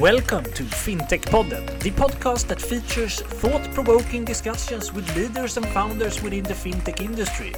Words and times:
Welcome 0.00 0.44
to 0.44 0.62
FinTech 0.62 1.22
Podden, 1.22 1.64
the 1.80 1.90
podcast 1.90 2.48
that 2.48 2.60
features 2.60 3.22
thought 3.22 3.62
provoking 3.72 4.26
discussions 4.26 4.92
with 4.92 5.16
leaders 5.16 5.56
and 5.56 5.66
founders 5.68 6.22
within 6.22 6.42
the 6.42 6.52
fintech 6.52 7.00
industry. 7.00 7.54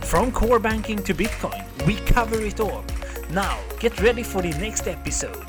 From 0.00 0.32
core 0.32 0.58
banking 0.58 1.02
to 1.02 1.12
Bitcoin, 1.12 1.62
we 1.86 1.96
cover 1.96 2.40
it 2.40 2.60
all. 2.60 2.82
Now, 3.28 3.60
get 3.78 4.00
ready 4.00 4.22
for 4.22 4.40
the 4.40 4.52
next 4.52 4.88
episode. 4.88 5.44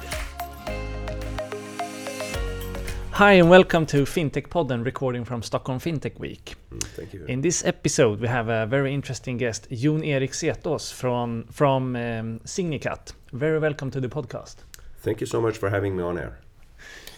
Hi, 3.12 3.34
and 3.34 3.50
welcome 3.50 3.86
to 3.86 4.04
FinTech 4.04 4.50
Podden, 4.50 4.84
recording 4.84 5.24
from 5.24 5.42
Stockholm 5.42 5.80
FinTech 5.80 6.20
Week. 6.20 6.56
Thank 6.98 7.14
you. 7.14 7.24
In 7.28 7.40
this 7.40 7.64
episode, 7.64 8.20
we 8.20 8.28
have 8.28 8.50
a 8.50 8.66
very 8.66 8.94
interesting 8.94 9.38
guest, 9.38 9.68
Jon 9.72 10.04
Erik 10.04 10.34
Setsaas 10.34 10.92
from, 10.92 11.46
from 11.52 11.96
um, 11.96 12.42
Signicat. 12.44 13.14
Very 13.32 13.60
welcome 13.60 13.90
to 13.92 14.02
the 14.02 14.10
podcast. 14.10 14.67
Thank 15.00 15.22
you 15.22 15.28
so 15.28 15.42
much 15.42 15.58
for 15.58 15.70
having 15.70 15.96
me 15.96 16.04
on 16.04 16.18
air. 16.18 16.40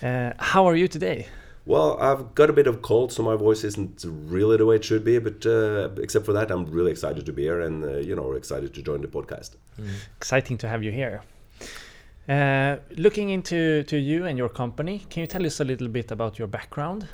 Uh, 0.01 0.33
how 0.41 0.67
are 0.67 0.75
you 0.75 0.87
today? 0.87 1.27
Well, 1.65 1.99
I've 1.99 2.33
got 2.35 2.49
a 2.49 2.53
bit 2.53 2.67
of 2.67 2.81
cold, 2.81 3.11
so 3.11 3.21
my 3.21 3.35
voice 3.35 3.63
isn't 3.63 4.03
really 4.05 4.57
the 4.57 4.65
way 4.65 4.77
it 4.77 4.83
should 4.83 5.03
be. 5.03 5.19
But 5.19 5.45
uh, 5.45 5.89
except 6.01 6.25
for 6.25 6.33
that, 6.33 6.51
I'm 6.51 6.65
really 6.65 6.91
excited 6.91 7.25
to 7.25 7.33
be 7.33 7.43
here, 7.43 7.61
and 7.61 7.83
uh, 7.83 7.97
you 7.97 8.15
know, 8.15 8.31
excited 8.33 8.73
to 8.73 8.81
join 8.81 9.01
the 9.01 9.07
podcast. 9.07 9.51
Exciting 10.17 10.57
to 10.59 10.67
have 10.67 10.83
you 10.83 10.91
here. 10.91 11.21
Uh, 12.27 12.77
looking 12.97 13.29
into 13.29 13.83
to 13.83 13.97
you 13.97 14.25
and 14.25 14.37
your 14.37 14.49
company, 14.49 15.05
can 15.09 15.21
you 15.21 15.27
tell 15.27 15.45
us 15.45 15.59
a 15.59 15.63
little 15.63 15.87
bit 15.87 16.11
about 16.11 16.37
your 16.37 16.47
background? 16.47 17.07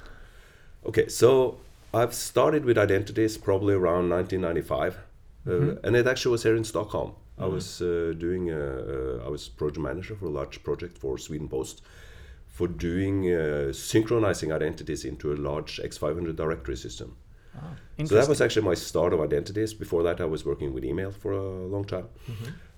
Okay, 0.85 1.07
so 1.07 1.57
I've 1.93 2.13
started 2.13 2.65
with 2.65 2.77
identities 2.77 3.37
probably 3.37 3.73
around 3.73 4.09
1995, 4.09 4.97
uh, 5.47 5.75
and 5.83 5.95
it 5.95 6.05
actually 6.05 6.31
was 6.31 6.43
here 6.43 6.55
in 6.55 6.63
Stockholm. 6.63 7.13
I 7.37 7.47
was 7.47 7.81
uh, 7.81 8.13
doing, 8.17 8.51
uh, 8.51 9.19
uh, 9.21 9.25
I 9.25 9.29
was 9.29 9.49
project 9.49 9.79
manager 9.79 10.15
for 10.15 10.25
a 10.25 10.29
large 10.29 10.63
project 10.63 10.97
for 10.97 11.17
Sweden 11.17 11.49
Post 11.49 11.81
for 12.47 12.67
doing 12.67 13.29
uh, 13.33 13.73
synchronizing 13.73 14.53
identities 14.53 15.03
into 15.03 15.33
a 15.33 15.35
large 15.35 15.81
X500 15.83 16.35
directory 16.35 16.77
system. 16.77 17.17
So 18.05 18.15
that 18.15 18.29
was 18.29 18.41
actually 18.41 18.65
my 18.65 18.73
start 18.73 19.13
of 19.13 19.21
identities. 19.21 19.73
Before 19.73 20.03
that, 20.03 20.21
I 20.21 20.25
was 20.25 20.45
working 20.45 20.73
with 20.73 20.85
email 20.85 21.11
for 21.11 21.31
a 21.33 21.67
long 21.67 21.85
time. 21.85 22.07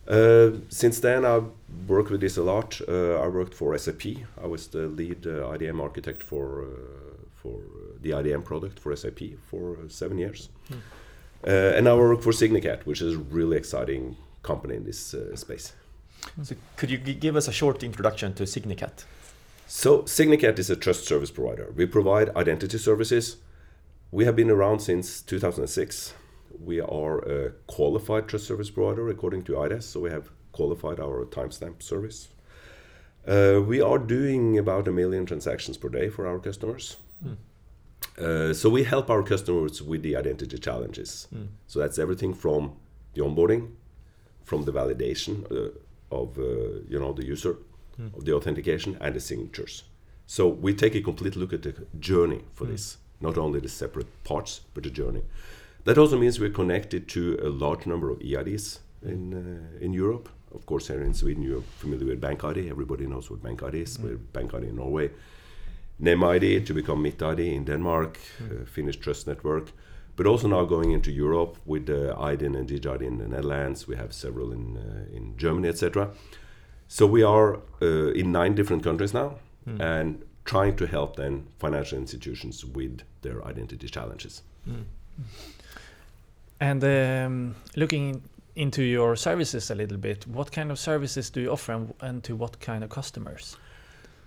Uh, 0.08 0.52
since 0.69 0.99
then, 0.99 1.25
I've 1.25 1.49
worked 1.88 2.09
with 2.09 2.21
this 2.21 2.38
a 2.38 2.44
lot. 2.44 2.80
Uh, 2.88 3.16
I 3.16 3.27
worked 3.27 3.53
for 3.53 3.77
SAP. 3.77 4.03
I 4.42 4.47
was 4.47 4.67
the 4.67 4.88
lead 4.88 5.27
uh, 5.27 5.52
IDM 5.53 5.81
architect 5.81 6.23
for 6.23 6.64
uh, 6.64 6.67
for 7.33 7.59
the 8.02 8.11
IDM 8.11 8.44
product 8.44 8.80
for 8.80 8.95
SAP 8.95 9.19
for 9.45 9.77
uh, 9.77 9.89
seven 9.89 10.17
years. 10.17 10.49
Uh, 11.45 11.75
and 11.75 11.86
now 11.86 11.95
I 11.95 11.99
work 11.99 12.21
for 12.21 12.31
Signicat, 12.31 12.86
which 12.86 13.02
is 13.02 13.16
really 13.16 13.58
exciting 13.58 14.16
company 14.43 14.75
in 14.75 14.83
this 14.83 15.13
uh, 15.13 15.35
space. 15.35 15.73
So 16.43 16.55
could 16.75 16.89
you 16.89 16.97
g- 16.97 17.13
give 17.13 17.35
us 17.35 17.47
a 17.47 17.52
short 17.52 17.83
introduction 17.83 18.33
to 18.35 18.43
Signicat? 18.43 19.03
So 19.67 20.03
Signicat 20.03 20.59
is 20.59 20.69
a 20.69 20.75
trust 20.75 21.05
service 21.05 21.31
provider. 21.31 21.71
We 21.75 21.85
provide 21.85 22.35
identity 22.35 22.77
services. 22.77 23.38
We 24.11 24.25
have 24.25 24.35
been 24.35 24.49
around 24.49 24.80
since 24.80 25.21
2006. 25.21 26.13
We 26.63 26.80
are 26.81 27.19
a 27.19 27.52
qualified 27.67 28.27
trust 28.27 28.45
service 28.47 28.69
provider 28.69 29.09
according 29.09 29.43
to 29.43 29.53
eIDAS, 29.53 29.83
so 29.83 29.99
we 29.99 30.09
have 30.09 30.30
qualified 30.53 30.99
our 30.99 31.25
timestamp 31.25 31.83
service. 31.83 32.30
Uh, 33.27 33.61
we 33.65 33.81
are 33.81 33.99
doing 33.99 34.58
about 34.58 34.88
a 34.88 34.91
million 34.91 35.25
transactions 35.25 35.77
per 35.77 35.89
day 35.89 36.09
for 36.09 36.25
our 36.25 36.39
customers. 36.39 36.97
Uh, 38.17 38.53
so 38.53 38.69
we 38.69 38.83
help 38.83 39.09
our 39.09 39.21
customers 39.21 39.81
with 39.81 40.02
the 40.02 40.15
identity 40.15 40.58
challenges. 40.58 41.27
So 41.67 41.80
that's 41.80 41.99
everything 41.99 42.33
from 42.33 42.73
the 43.13 43.21
onboarding, 43.21 43.71
from 44.48 44.64
the 44.64 44.72
validation 44.72 45.34
uh, 45.52 45.72
of 46.09 46.38
uh, 46.40 46.44
you 46.92 46.98
know 47.00 47.14
the 47.14 47.26
user, 47.26 47.58
of 48.16 48.23
the 48.26 48.34
authentication, 48.34 48.98
and 49.02 49.14
the 49.14 49.20
signatures. 49.20 49.84
So 50.26 50.48
we 50.48 50.73
take 50.73 50.95
a 50.95 51.02
complete 51.02 51.36
look 51.36 51.54
at 51.54 51.64
the 51.64 51.73
journey 52.00 52.42
for 52.54 52.66
this, 52.66 52.98
not 53.20 53.38
only 53.38 53.60
the 53.60 53.70
separate 53.70 54.08
parts, 54.23 54.61
but 54.73 54.83
the 54.83 54.89
journey. 54.89 55.23
That 55.83 55.98
also 55.98 56.17
means 56.17 56.39
we're 56.39 56.60
connected 56.61 57.08
to 57.10 57.39
a 57.44 57.49
large 57.49 57.86
number 57.86 58.10
of 58.10 58.20
EIDs 58.20 58.80
in 59.04 59.33
uh, 59.33 59.86
in 59.86 59.94
Europe. 59.94 60.30
Of 60.55 60.66
course, 60.66 60.88
here 60.88 61.04
in 61.04 61.14
Sweden, 61.14 61.44
you're 61.44 61.67
familiar 61.80 62.08
with 62.08 62.21
Bank 62.21 62.44
ID. 62.44 62.70
Everybody 62.70 63.05
knows 63.05 63.30
what 63.30 63.44
Bank 63.44 63.64
ID 63.64 63.82
is. 63.82 64.00
We're 64.00 64.17
Bank 64.33 64.54
ID 64.54 64.67
in 64.67 64.76
Norway. 64.76 65.10
Name 66.00 66.23
ID 66.23 66.64
to 66.66 66.73
become 66.73 67.04
MitID 67.04 67.39
in 67.39 67.66
Denmark, 67.66 68.17
uh, 68.39 68.66
Finnish 68.66 68.98
Trust 68.98 69.27
Network, 69.27 69.71
but 70.17 70.28
also 70.28 70.48
now 70.48 70.66
going 70.66 70.92
into 70.92 71.11
Europe 71.11 71.58
with 71.66 71.89
uh, 71.89 72.16
IDIN 72.20 72.55
and 72.58 72.67
DigiD 72.67 73.02
in 73.02 73.17
the 73.20 73.28
Netherlands. 73.28 73.88
We 73.88 73.95
have 73.95 74.11
several 74.11 74.52
in 74.52 74.78
uh, 74.78 75.16
in 75.16 75.38
Germany, 75.38 75.70
etc. 75.70 76.10
So 76.88 77.05
we 77.05 77.23
are 77.23 77.60
uh, 77.82 78.11
in 78.14 78.32
nine 78.32 78.56
different 78.56 78.83
countries 78.83 79.14
now, 79.14 79.36
and 79.80 80.22
trying 80.44 80.76
to 80.77 80.88
help 80.88 81.16
then 81.16 81.45
financial 81.60 81.98
institutions 81.98 82.66
with 82.66 83.02
their 83.22 83.45
identity 83.45 83.88
challenges. 83.88 84.44
And 86.60 86.83
um, 86.83 87.56
looking 87.76 88.22
into 88.56 88.82
your 88.82 89.16
services 89.16 89.70
a 89.70 89.76
little 89.76 89.98
bit, 89.98 90.26
what 90.27 90.52
kind 90.52 90.72
of 90.72 90.80
services 90.80 91.30
do 91.30 91.42
you 91.42 91.52
offer 91.52 91.73
and, 91.73 91.94
and 92.02 92.23
to 92.23 92.36
what 92.36 92.60
kind 92.60 92.83
of 92.83 92.89
customers? 92.89 93.58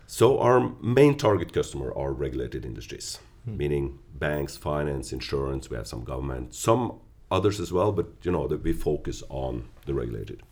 So 0.07 0.39
our 0.39 0.73
main 0.81 1.17
target 1.17 1.53
customer 1.53 1.93
are 1.97 2.13
regulated 2.13 2.65
industries, 2.65 3.19
meaning 3.45 3.99
banks, 4.15 4.57
finance, 4.57 5.13
insurance. 5.13 5.71
We 5.71 5.77
have 5.77 5.87
some 5.87 6.05
government, 6.05 6.55
some 6.55 7.01
others 7.31 7.61
as 7.61 7.73
well, 7.73 7.93
but 7.93 8.07
you 8.23 8.33
know 8.33 8.47
that 8.49 8.63
we 8.63 8.73
focus 8.73 9.23
on 9.29 9.69
the 9.87 9.95
regulated. 9.95 10.43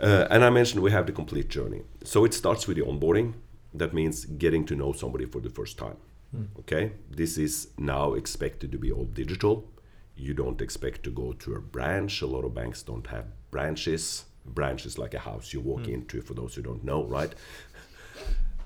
Uh, 0.00 0.26
and 0.30 0.44
I 0.44 0.50
mentioned 0.50 0.82
we 0.82 0.90
have 0.90 1.06
the 1.06 1.12
complete 1.12 1.48
journey. 1.48 1.82
So 2.04 2.24
it 2.24 2.34
starts 2.34 2.66
with 2.66 2.76
the 2.76 2.82
onboarding. 2.82 3.34
That 3.72 3.94
means 3.94 4.24
getting 4.24 4.66
to 4.66 4.74
know 4.74 4.92
somebody 4.92 5.24
for 5.26 5.40
the 5.40 5.50
first 5.50 5.78
time. 5.78 5.96
Okay, 6.58 6.92
this 7.10 7.38
is 7.38 7.68
now 7.78 8.12
expected 8.12 8.70
to 8.72 8.78
be 8.78 8.92
all 8.92 9.04
digital. 9.04 9.64
You 10.16 10.34
don't 10.34 10.60
expect 10.60 11.02
to 11.04 11.10
go 11.10 11.32
to 11.32 11.54
a 11.54 11.60
branch. 11.60 12.20
A 12.20 12.26
lot 12.26 12.44
of 12.44 12.52
banks 12.52 12.82
don't 12.82 13.06
have 13.06 13.24
branches. 13.50 14.24
Branch 14.44 14.84
is 14.84 14.98
like 14.98 15.14
a 15.14 15.18
house 15.18 15.54
you 15.54 15.60
walk 15.60 15.88
into. 15.88 16.20
For 16.20 16.34
those 16.34 16.54
who 16.54 16.62
don't 16.62 16.84
know, 16.84 17.04
right? 17.04 17.34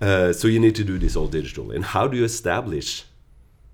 Uh, 0.01 0.33
so 0.33 0.49
you 0.49 0.59
need 0.59 0.75
to 0.75 0.83
do 0.83 0.99
this 0.99 1.15
all 1.15 1.29
digital. 1.29 1.73
And 1.73 1.85
how 1.85 2.09
do 2.09 2.17
you 2.17 2.25
establish 2.25 3.05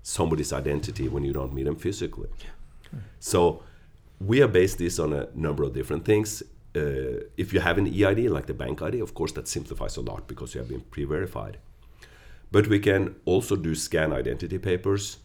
somebody's 0.07 0.53
identity 0.53 1.09
when 1.09 1.23
you 1.23 1.33
don't 1.33 1.53
meet 1.53 1.65
them 1.65 1.75
physically? 1.75 2.29
So 3.19 3.63
we 4.19 4.39
have 4.39 4.53
based 4.53 4.77
this 4.77 4.99
on 4.99 5.11
a 5.13 5.27
number 5.35 5.63
of 5.63 5.73
different 5.73 6.05
things. 6.05 6.41
Uh, 6.75 7.25
if 7.35 7.53
you 7.53 7.59
have 7.59 7.77
an 7.77 7.87
EID 7.87 8.29
like 8.29 8.45
the 8.45 8.53
bank 8.53 8.81
ID, 8.81 8.99
of 8.99 9.13
course 9.13 9.33
that 9.33 9.47
simplifies 9.47 9.97
a 9.97 10.01
lot 10.01 10.27
because 10.27 10.53
you 10.53 10.59
have 10.61 10.69
been 10.69 10.81
pre-verified. 10.81 11.57
But 12.51 12.67
we 12.67 12.79
can 12.79 13.15
also 13.25 13.55
do 13.57 13.75
scan 13.75 14.13
identity 14.13 14.57
papers. 14.57 15.17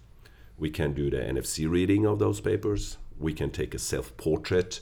We 0.59 0.71
can 0.71 0.93
do 0.93 1.11
the 1.11 1.19
NFC 1.19 1.71
reading 1.71 2.05
of 2.05 2.19
those 2.19 2.41
papers. 2.41 2.97
We 3.19 3.33
can 3.33 3.51
take 3.51 3.75
a 3.75 3.79
self-portrait 3.79 4.81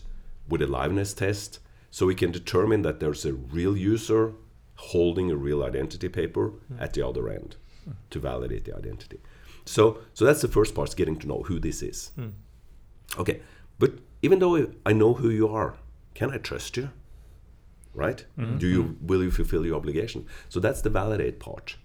with 0.48 0.62
a 0.62 0.66
liveness 0.66 1.14
test. 1.14 1.58
So 1.90 2.06
we 2.06 2.14
can 2.14 2.30
determine 2.30 2.82
that 2.82 3.00
there's 3.00 3.26
a 3.26 3.34
real 3.34 3.76
user 3.76 4.32
holding 4.76 5.30
a 5.30 5.36
real 5.36 5.62
identity 5.62 6.08
paper 6.08 6.52
at 6.78 6.94
the 6.94 7.06
other 7.06 7.28
end 7.28 7.56
to 8.10 8.18
validate 8.18 8.64
the 8.64 8.74
identity. 8.74 9.18
So, 9.64 9.98
so 10.14 10.24
that's 10.24 10.42
the 10.42 10.48
first 10.48 10.74
part, 10.74 10.88
is 10.88 10.94
getting 10.94 11.18
to 11.18 11.26
know 11.26 11.42
who 11.42 11.58
this 11.58 11.82
is. 11.82 12.10
Hmm. 12.16 12.30
Okay, 13.18 13.40
but 13.78 13.92
even 14.22 14.38
though 14.38 14.72
I 14.86 14.92
know 14.92 15.14
who 15.14 15.30
you 15.30 15.48
are, 15.48 15.74
can 16.14 16.30
I 16.30 16.38
trust 16.38 16.76
you? 16.76 16.90
Right? 17.94 18.24
Hmm. 18.36 18.58
Do 18.58 18.66
you 18.66 18.82
hmm. 18.82 19.06
will 19.06 19.22
you 19.22 19.30
fulfill 19.30 19.66
your 19.66 19.76
obligation? 19.76 20.26
So 20.48 20.60
that's 20.60 20.82
the 20.82 20.90
validate 20.90 21.40
part. 21.40 21.76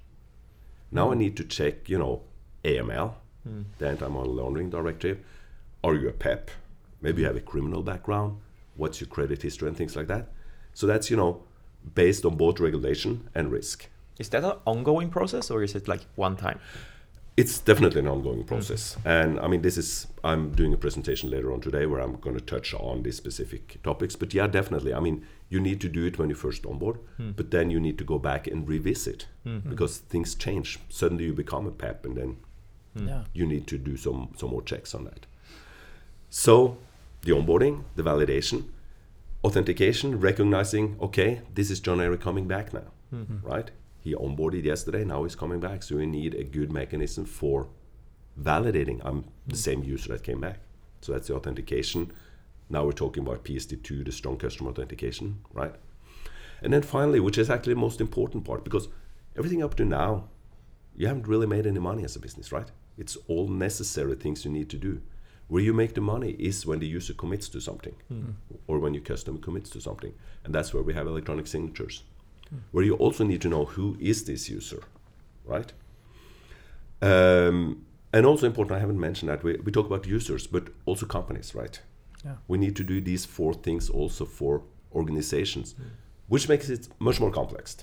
Now 0.91 1.11
I 1.11 1.15
need 1.15 1.35
to 1.37 1.43
check, 1.43 1.89
you 1.89 1.97
know, 1.97 2.21
AML, 2.63 3.15
the 3.77 3.87
anti-money 3.87 4.29
laundering 4.29 4.69
directive. 4.69 5.19
Are 5.83 5.93
you 5.93 6.09
a 6.09 6.13
PEP? 6.13 6.51
Maybe 7.01 7.21
you 7.21 7.27
have 7.27 7.35
a 7.35 7.41
criminal 7.41 7.83
background. 7.83 8.37
What's 8.75 8.99
your 8.99 9.07
credit 9.07 9.41
history 9.41 9.67
and 9.67 9.77
things 9.77 9.95
like 9.95 10.07
that. 10.07 10.31
So 10.73 10.87
that's 10.87 11.09
you 11.09 11.17
know 11.17 11.43
based 11.93 12.25
on 12.25 12.35
both 12.35 12.59
regulation 12.59 13.29
and 13.35 13.51
risk. 13.51 13.87
Is 14.17 14.29
that 14.29 14.43
an 14.43 14.53
ongoing 14.65 15.09
process 15.09 15.51
or 15.51 15.61
is 15.63 15.75
it 15.75 15.87
like 15.87 16.01
one 16.15 16.35
time? 16.35 16.59
It's 17.37 17.59
definitely 17.59 17.99
an 17.99 18.07
ongoing 18.07 18.45
process, 18.45 18.95
and 19.03 19.39
I 19.41 19.47
mean 19.47 19.61
this 19.61 19.77
is 19.77 20.07
I'm 20.23 20.51
doing 20.51 20.73
a 20.73 20.77
presentation 20.77 21.29
later 21.29 21.51
on 21.51 21.59
today 21.59 21.85
where 21.85 21.99
I'm 21.99 22.15
going 22.15 22.37
to 22.37 22.41
touch 22.41 22.73
on 22.73 23.03
these 23.03 23.17
specific 23.17 23.81
topics. 23.83 24.15
But 24.15 24.33
yeah, 24.33 24.47
definitely. 24.47 24.93
I 24.93 25.01
mean 25.01 25.25
you 25.49 25.59
need 25.59 25.81
to 25.81 25.89
do 25.89 26.05
it 26.05 26.17
when 26.17 26.29
you 26.29 26.35
first 26.35 26.65
onboard, 26.65 26.97
hmm. 27.17 27.31
but 27.31 27.51
then 27.51 27.69
you 27.71 27.79
need 27.79 27.97
to 27.97 28.05
go 28.05 28.17
back 28.19 28.47
and 28.47 28.67
revisit 28.67 29.27
hmm, 29.43 29.57
hmm. 29.57 29.69
because 29.69 29.97
things 29.97 30.33
change. 30.33 30.79
Suddenly 30.89 31.25
you 31.25 31.33
become 31.33 31.67
a 31.67 31.71
PEP, 31.71 32.05
and 32.05 32.15
then 32.17 32.37
Yeah. 32.95 33.23
you 33.33 33.45
need 33.45 33.67
to 33.67 33.77
do 33.77 33.97
some 33.97 34.29
some 34.37 34.51
more 34.51 34.63
checks 34.63 34.95
on 34.95 35.03
that. 35.03 35.25
So 36.29 36.77
the 37.23 37.31
onboarding, 37.33 37.83
the 37.97 38.03
validation, 38.03 38.63
authentication, 39.43 40.19
recognizing 40.21 40.95
okay, 41.01 41.41
this 41.53 41.69
is 41.69 41.81
Jon 41.81 41.99
Erik 41.99 42.21
coming 42.21 42.47
back 42.47 42.71
now, 42.73 42.89
right? 43.43 43.71
He 44.05 44.13
onboarded 44.13 44.63
yesterday, 44.63 45.03
now 45.03 45.23
he's 45.23 45.35
coming 45.35 45.59
back. 45.59 45.81
So 45.81 45.95
we 45.95 46.05
need 46.05 46.35
a 46.35 46.43
good 46.43 46.71
mechanism 46.71 47.25
for 47.25 47.67
validating 48.39 49.01
I'm 49.03 49.25
the 49.47 49.57
same 49.57 49.83
user 49.83 50.09
that 50.09 50.21
came 50.21 50.39
back. 50.39 50.59
So 51.01 51.11
that's 51.11 51.27
the 51.27 51.33
authentication. 51.33 52.13
Now 52.69 52.85
we're 52.85 52.91
talking 52.91 53.23
about 53.23 53.43
PSD2, 53.43 54.05
the 54.05 54.11
strong 54.11 54.37
customer 54.37 54.69
authentication, 54.69 55.39
right? 55.53 55.73
And 56.61 56.71
then 56.71 56.83
finally, 56.83 57.19
which 57.19 57.39
is 57.39 57.49
actually 57.49 57.73
the 57.73 57.79
most 57.79 57.99
important 57.99 58.45
part, 58.45 58.63
because 58.63 58.89
everything 59.35 59.63
up 59.63 59.73
to 59.77 59.85
now, 59.85 60.29
you 60.95 61.07
haven't 61.07 61.27
really 61.27 61.47
made 61.47 61.65
any 61.65 61.79
money 61.79 62.03
as 62.03 62.15
a 62.15 62.19
business, 62.19 62.51
right? 62.51 62.69
It's 62.99 63.17
all 63.27 63.47
necessary 63.47 64.13
things 64.13 64.45
you 64.45 64.51
need 64.51 64.69
to 64.69 64.77
do. 64.77 65.01
Where 65.47 65.63
you 65.63 65.73
make 65.73 65.95
the 65.95 66.01
money 66.01 66.35
is 66.37 66.63
when 66.63 66.77
the 66.77 66.87
user 66.87 67.15
commits 67.15 67.49
to 67.49 67.59
something, 67.59 67.95
hmm. 68.07 68.31
or 68.67 68.77
when 68.77 68.93
your 68.93 69.03
customer 69.03 69.39
commits 69.39 69.71
to 69.71 69.81
something, 69.81 70.13
and 70.43 70.53
that's 70.53 70.75
where 70.75 70.83
we 70.83 70.93
have 70.93 71.07
electronic 71.07 71.47
signatures. 71.47 72.03
Where 72.71 72.85
you 72.85 72.95
also 72.95 73.23
need 73.23 73.41
to 73.41 73.49
know 73.49 73.65
who 73.65 73.97
is 73.99 74.23
this 74.25 74.49
user, 74.49 74.81
right? 75.45 75.71
Um, 77.01 77.85
and 78.13 78.25
also 78.25 78.45
important, 78.45 78.77
I 78.77 78.79
haven't 78.79 78.99
mentioned 78.99 79.29
that 79.29 79.43
we, 79.43 79.57
we 79.57 79.71
talk 79.71 79.85
about 79.87 80.07
users, 80.07 80.47
but 80.47 80.69
also 80.85 81.05
companies, 81.05 81.53
right? 81.53 81.79
Yeah. 82.23 82.35
We 82.47 82.57
need 82.57 82.75
to 82.77 82.83
do 82.83 83.01
these 83.01 83.25
four 83.25 83.53
things 83.53 83.89
also 83.89 84.25
for 84.25 84.63
organizations, 84.93 85.75
which 86.27 86.47
makes 86.47 86.69
it 86.69 86.87
much 86.99 87.19
more 87.19 87.31
complex. 87.31 87.77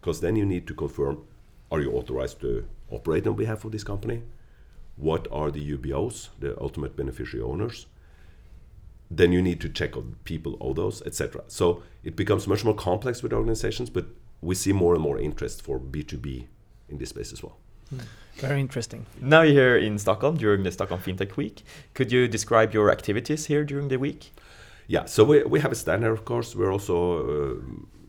Because 0.00 0.20
then 0.20 0.36
you 0.36 0.46
need 0.46 0.66
to 0.68 0.74
confirm 0.74 1.24
are 1.70 1.80
you 1.80 1.92
authorized 1.92 2.40
to 2.40 2.64
operate 2.90 3.26
on 3.26 3.36
behalf 3.36 3.64
of 3.64 3.72
this 3.72 3.84
company? 3.84 4.22
What 4.96 5.28
are 5.30 5.50
the 5.50 5.76
UBOs, 5.76 6.30
the 6.40 6.58
ultimate 6.60 6.96
beneficiary 6.96 7.42
owners? 7.42 7.86
Then 9.10 9.32
you 9.32 9.40
need 9.40 9.60
to 9.60 9.68
check 9.68 9.96
on 9.96 10.16
people 10.24 10.56
owe 10.60 10.74
those, 10.74 11.02
etc. 11.02 11.42
So 11.48 11.82
it 12.04 12.14
becomes 12.16 12.46
much 12.46 12.64
more 12.64 12.74
complex 12.74 13.22
with 13.22 13.32
organizations, 13.32 13.90
but 13.90 14.06
we 14.40 14.54
see 14.54 14.72
more 14.72 14.94
and 14.94 15.02
more 15.02 15.18
interest 15.18 15.62
for 15.62 15.78
B2B 15.78 16.46
in 16.88 16.98
this 16.98 17.10
space 17.10 17.32
as 17.32 17.42
well. 17.42 17.56
Very 18.36 18.60
interesting. 18.60 19.06
Now 19.20 19.42
you're 19.42 19.52
here 19.52 19.76
in 19.78 19.98
Stockholm 19.98 20.36
during 20.36 20.62
the 20.62 20.70
Stockholm 20.70 21.00
FinTech 21.00 21.36
Week. 21.36 21.64
Could 21.94 22.12
you 22.12 22.28
describe 22.28 22.72
your 22.72 22.90
activities 22.90 23.46
here 23.46 23.64
during 23.64 23.88
the 23.88 23.96
week? 23.96 24.32
Yeah, 24.86 25.06
so 25.06 25.24
we, 25.24 25.42
we 25.42 25.60
have 25.60 25.72
a 25.72 25.74
stand 25.74 26.02
there, 26.02 26.12
of 26.12 26.24
course. 26.24 26.54
We're 26.54 26.72
also, 26.72 27.58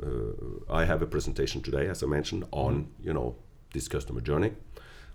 uh, 0.02 0.06
uh, 0.06 0.74
I 0.74 0.86
have 0.86 1.02
a 1.02 1.07
presentation 1.07 1.62
today, 1.62 1.88
as 1.88 2.04
I 2.04 2.07
mentioned, 2.07 2.45
on, 2.52 2.90
you 3.02 3.13
know, 3.13 3.36
this 3.74 3.88
customer 3.88 4.22
journey. 4.22 4.54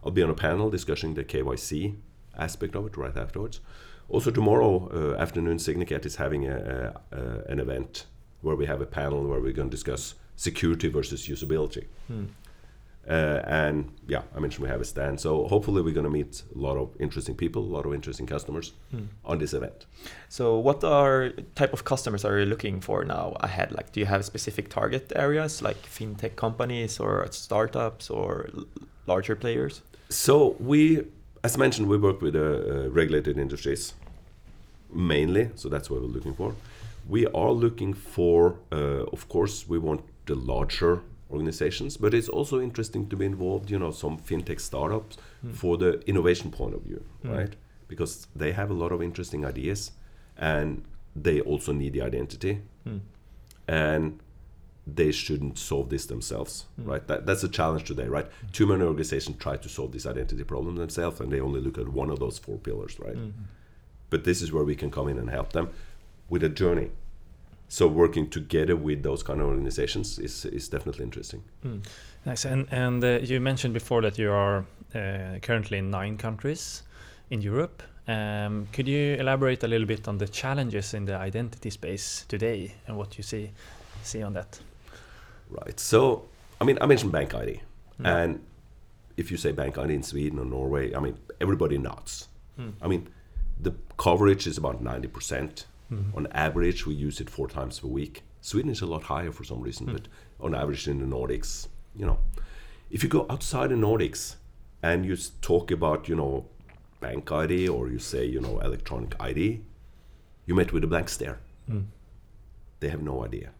I'll 0.04 0.10
be 0.10 0.22
on 0.22 0.30
a 0.30 0.34
panel 0.34 0.68
discussing 0.68 1.14
the 1.14 1.24
KYC 1.24 1.96
aspect 2.36 2.74
of 2.74 2.86
it 2.86 2.96
right 2.96 3.16
afterwards. 3.16 3.60
Also 4.08 4.30
tomorrow 4.30 4.88
uh, 4.92 5.20
afternoon, 5.20 5.58
Signicat 5.58 6.04
is 6.04 6.16
having 6.16 6.46
a, 6.46 6.94
a, 7.12 7.16
a, 7.16 7.52
an 7.52 7.58
event 7.58 8.06
where 8.42 8.56
we 8.56 8.66
have 8.66 8.80
a 8.80 8.86
panel 8.86 9.26
where 9.26 9.40
we're 9.40 9.52
going 9.52 9.70
to 9.70 9.76
discuss 9.76 10.14
security 10.36 10.88
versus 10.88 11.26
usability. 11.28 11.86
Uh, 13.08 13.42
and 13.44 13.92
yeah, 14.08 14.22
I 14.34 14.40
mentioned 14.40 14.62
we 14.62 14.70
have 14.70 14.80
a 14.80 14.84
stand. 14.84 15.20
So 15.20 15.46
hopefully 15.46 15.82
we're 15.82 15.92
going 15.94 16.04
to 16.04 16.10
meet 16.10 16.42
a 16.54 16.58
lot 16.58 16.76
of 16.78 16.90
interesting 16.98 17.34
people, 17.34 17.62
a 17.62 17.72
lot 17.76 17.84
of 17.86 17.92
interesting 17.92 18.26
customers 18.26 18.72
on 19.24 19.38
this 19.38 19.52
event. 19.52 19.86
So, 20.28 20.58
what 20.58 20.82
are 20.84 21.30
type 21.54 21.72
of 21.72 21.84
customers 21.84 22.24
are 22.24 22.38
you 22.38 22.46
looking 22.46 22.80
for 22.80 23.04
now 23.04 23.36
ahead? 23.40 23.72
Like, 23.72 23.92
do 23.92 24.00
you 24.00 24.06
have 24.06 24.24
specific 24.24 24.70
target 24.70 25.12
areas 25.14 25.60
like 25.60 25.82
fintech 25.82 26.36
companies 26.36 26.98
or 26.98 27.26
startups 27.30 28.08
or 28.08 28.48
larger 29.06 29.36
players? 29.36 29.82
So 30.08 30.56
we, 30.58 31.04
as 31.44 31.58
mentioned, 31.58 31.86
we 31.88 31.98
work 31.98 32.22
with 32.22 32.34
uh, 32.34 32.40
uh, 32.40 32.88
regulated 32.88 33.38
industries 33.38 33.94
mainly. 34.90 35.50
So 35.54 35.68
that's 35.68 35.90
what 35.90 36.00
we're 36.00 36.08
looking 36.08 36.34
for. 36.34 36.54
We 37.08 37.26
are 37.26 37.50
looking 37.52 37.92
for, 37.92 38.56
uh, 38.72 39.04
of 39.12 39.28
course, 39.28 39.68
we 39.68 39.78
want 39.78 40.00
the 40.26 40.34
larger 40.34 41.02
organizations, 41.30 41.98
but 41.98 42.14
it's 42.14 42.28
also 42.30 42.60
interesting 42.60 43.08
to 43.10 43.16
be 43.16 43.26
involved. 43.26 43.70
You 43.70 43.78
know, 43.78 43.90
some 43.90 44.16
fintech 44.18 44.60
startups 44.60 45.18
for 45.52 45.76
the 45.76 46.00
innovation 46.08 46.50
point 46.50 46.74
of 46.74 46.82
view, 46.82 47.04
right? 47.24 47.54
Because 47.88 48.26
they 48.34 48.52
have 48.52 48.70
a 48.70 48.74
lot 48.74 48.92
of 48.92 49.02
interesting 49.02 49.44
ideas, 49.44 49.92
and 50.38 50.82
they 51.14 51.40
also 51.42 51.72
need 51.72 51.92
the 51.92 52.00
identity, 52.02 52.60
and 53.68 54.18
they 54.86 55.12
shouldn't 55.12 55.58
solve 55.58 55.88
this 55.88 56.06
themselves, 56.06 56.66
right? 56.76 57.06
That, 57.06 57.24
that's 57.24 57.42
a 57.42 57.48
challenge 57.48 57.84
today, 57.84 58.06
right? 58.06 58.26
Too 58.52 58.66
many 58.66 58.82
organizations 58.82 59.38
try 59.38 59.56
to 59.56 59.68
solve 59.68 59.92
this 59.92 60.06
identity 60.06 60.44
problem 60.44 60.76
themselves, 60.76 61.20
and 61.20 61.32
they 61.32 61.40
only 61.40 61.60
look 61.60 61.78
at 61.78 61.88
one 61.88 62.10
of 62.10 62.18
those 62.18 62.38
four 62.38 62.58
pillars, 62.58 63.00
right? 63.00 63.16
But 64.10 64.24
this 64.24 64.42
is 64.42 64.52
where 64.52 64.64
we 64.64 64.76
can 64.76 64.90
come 64.90 65.08
in 65.08 65.18
and 65.18 65.30
help 65.30 65.52
them 65.52 65.70
with 66.28 66.44
a 66.44 66.48
journey. 66.48 66.90
So 67.68 67.88
working 67.88 68.28
together 68.28 68.76
with 68.76 69.02
those 69.02 69.22
kind 69.22 69.40
of 69.40 69.46
organizations 69.46 70.18
is, 70.18 70.44
is 70.44 70.68
definitely 70.68 71.04
interesting. 71.04 71.42
Nice. 72.26 72.44
And 72.44 72.68
and 72.70 73.02
uh, 73.02 73.18
you 73.22 73.40
mentioned 73.40 73.74
before 73.74 74.02
that 74.02 74.18
you 74.18 74.30
are 74.30 74.64
uh, 74.94 75.38
currently 75.40 75.78
in 75.78 75.90
nine 75.90 76.16
countries 76.16 76.82
in 77.30 77.42
Europe. 77.42 77.82
Um, 78.06 78.68
could 78.72 78.86
you 78.86 79.14
elaborate 79.14 79.64
a 79.64 79.68
little 79.68 79.86
bit 79.86 80.08
on 80.08 80.18
the 80.18 80.28
challenges 80.28 80.94
in 80.94 81.06
the 81.06 81.16
identity 81.16 81.70
space 81.70 82.26
today 82.28 82.74
and 82.86 82.96
what 82.96 83.16
you 83.16 83.24
see 83.24 83.50
see 84.02 84.22
on 84.22 84.34
that? 84.34 84.60
Right. 85.62 85.78
So, 85.78 86.26
I 86.60 86.64
mean, 86.64 86.78
I 86.80 86.86
mentioned 86.86 87.12
Bank 87.12 87.34
ID, 87.34 87.60
and 88.02 88.40
if 89.16 89.30
you 89.30 89.36
say 89.36 89.52
Bank 89.52 89.78
ID 89.78 89.94
in 89.94 90.02
Sweden 90.02 90.38
or 90.38 90.44
Norway, 90.44 90.94
I 90.94 91.00
mean, 91.00 91.16
everybody 91.40 91.78
nods. 91.78 92.28
Hmm. 92.56 92.70
I 92.82 92.88
mean, 92.88 93.08
the 93.60 93.74
coverage 93.96 94.46
is 94.46 94.58
about 94.58 94.82
ninety 94.82 95.08
percent. 95.08 95.66
Mm-hmm. 95.92 96.16
On 96.16 96.26
average, 96.32 96.86
we 96.86 96.94
use 96.94 97.20
it 97.20 97.30
four 97.30 97.46
times 97.46 97.78
per 97.78 97.88
week. 97.88 98.22
Sweden 98.40 98.70
is 98.70 98.80
a 98.80 98.86
lot 98.86 99.04
higher 99.04 99.30
for 99.30 99.44
some 99.44 99.60
reason, 99.60 99.86
hmm. 99.86 99.92
but 99.92 100.08
on 100.40 100.54
average 100.54 100.88
in 100.88 100.98
the 100.98 101.16
Nordics, 101.16 101.68
you 101.94 102.04
know, 102.04 102.18
if 102.90 103.02
you 103.02 103.08
go 103.08 103.26
outside 103.30 103.70
the 103.70 103.76
Nordics 103.76 104.36
and 104.82 105.06
you 105.06 105.16
talk 105.40 105.70
about, 105.70 106.08
you 106.08 106.16
know, 106.16 106.46
Bank 107.00 107.30
ID 107.30 107.68
or 107.68 107.88
you 107.88 107.98
say, 107.98 108.24
you 108.24 108.40
know, 108.40 108.58
electronic 108.60 109.14
ID, 109.20 109.60
you 110.46 110.54
met 110.54 110.72
with 110.72 110.84
a 110.84 110.86
blank 110.86 111.08
stare. 111.08 111.38
Hmm. 111.66 111.82
They 112.80 112.88
have 112.88 113.02
no 113.02 113.24
idea 113.24 113.50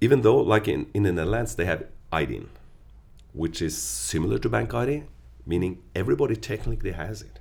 even 0.00 0.22
though 0.22 0.38
like 0.38 0.68
in, 0.68 0.86
in 0.94 1.02
the 1.02 1.12
Netherlands 1.12 1.54
they 1.54 1.64
have 1.66 1.84
IDIN, 2.12 2.46
which 3.32 3.60
is 3.62 3.76
similar 3.76 4.38
to 4.38 4.48
bank 4.48 4.74
ID, 4.74 5.04
meaning 5.46 5.82
everybody 5.94 6.36
technically 6.36 6.92
has 6.92 7.22
it, 7.22 7.38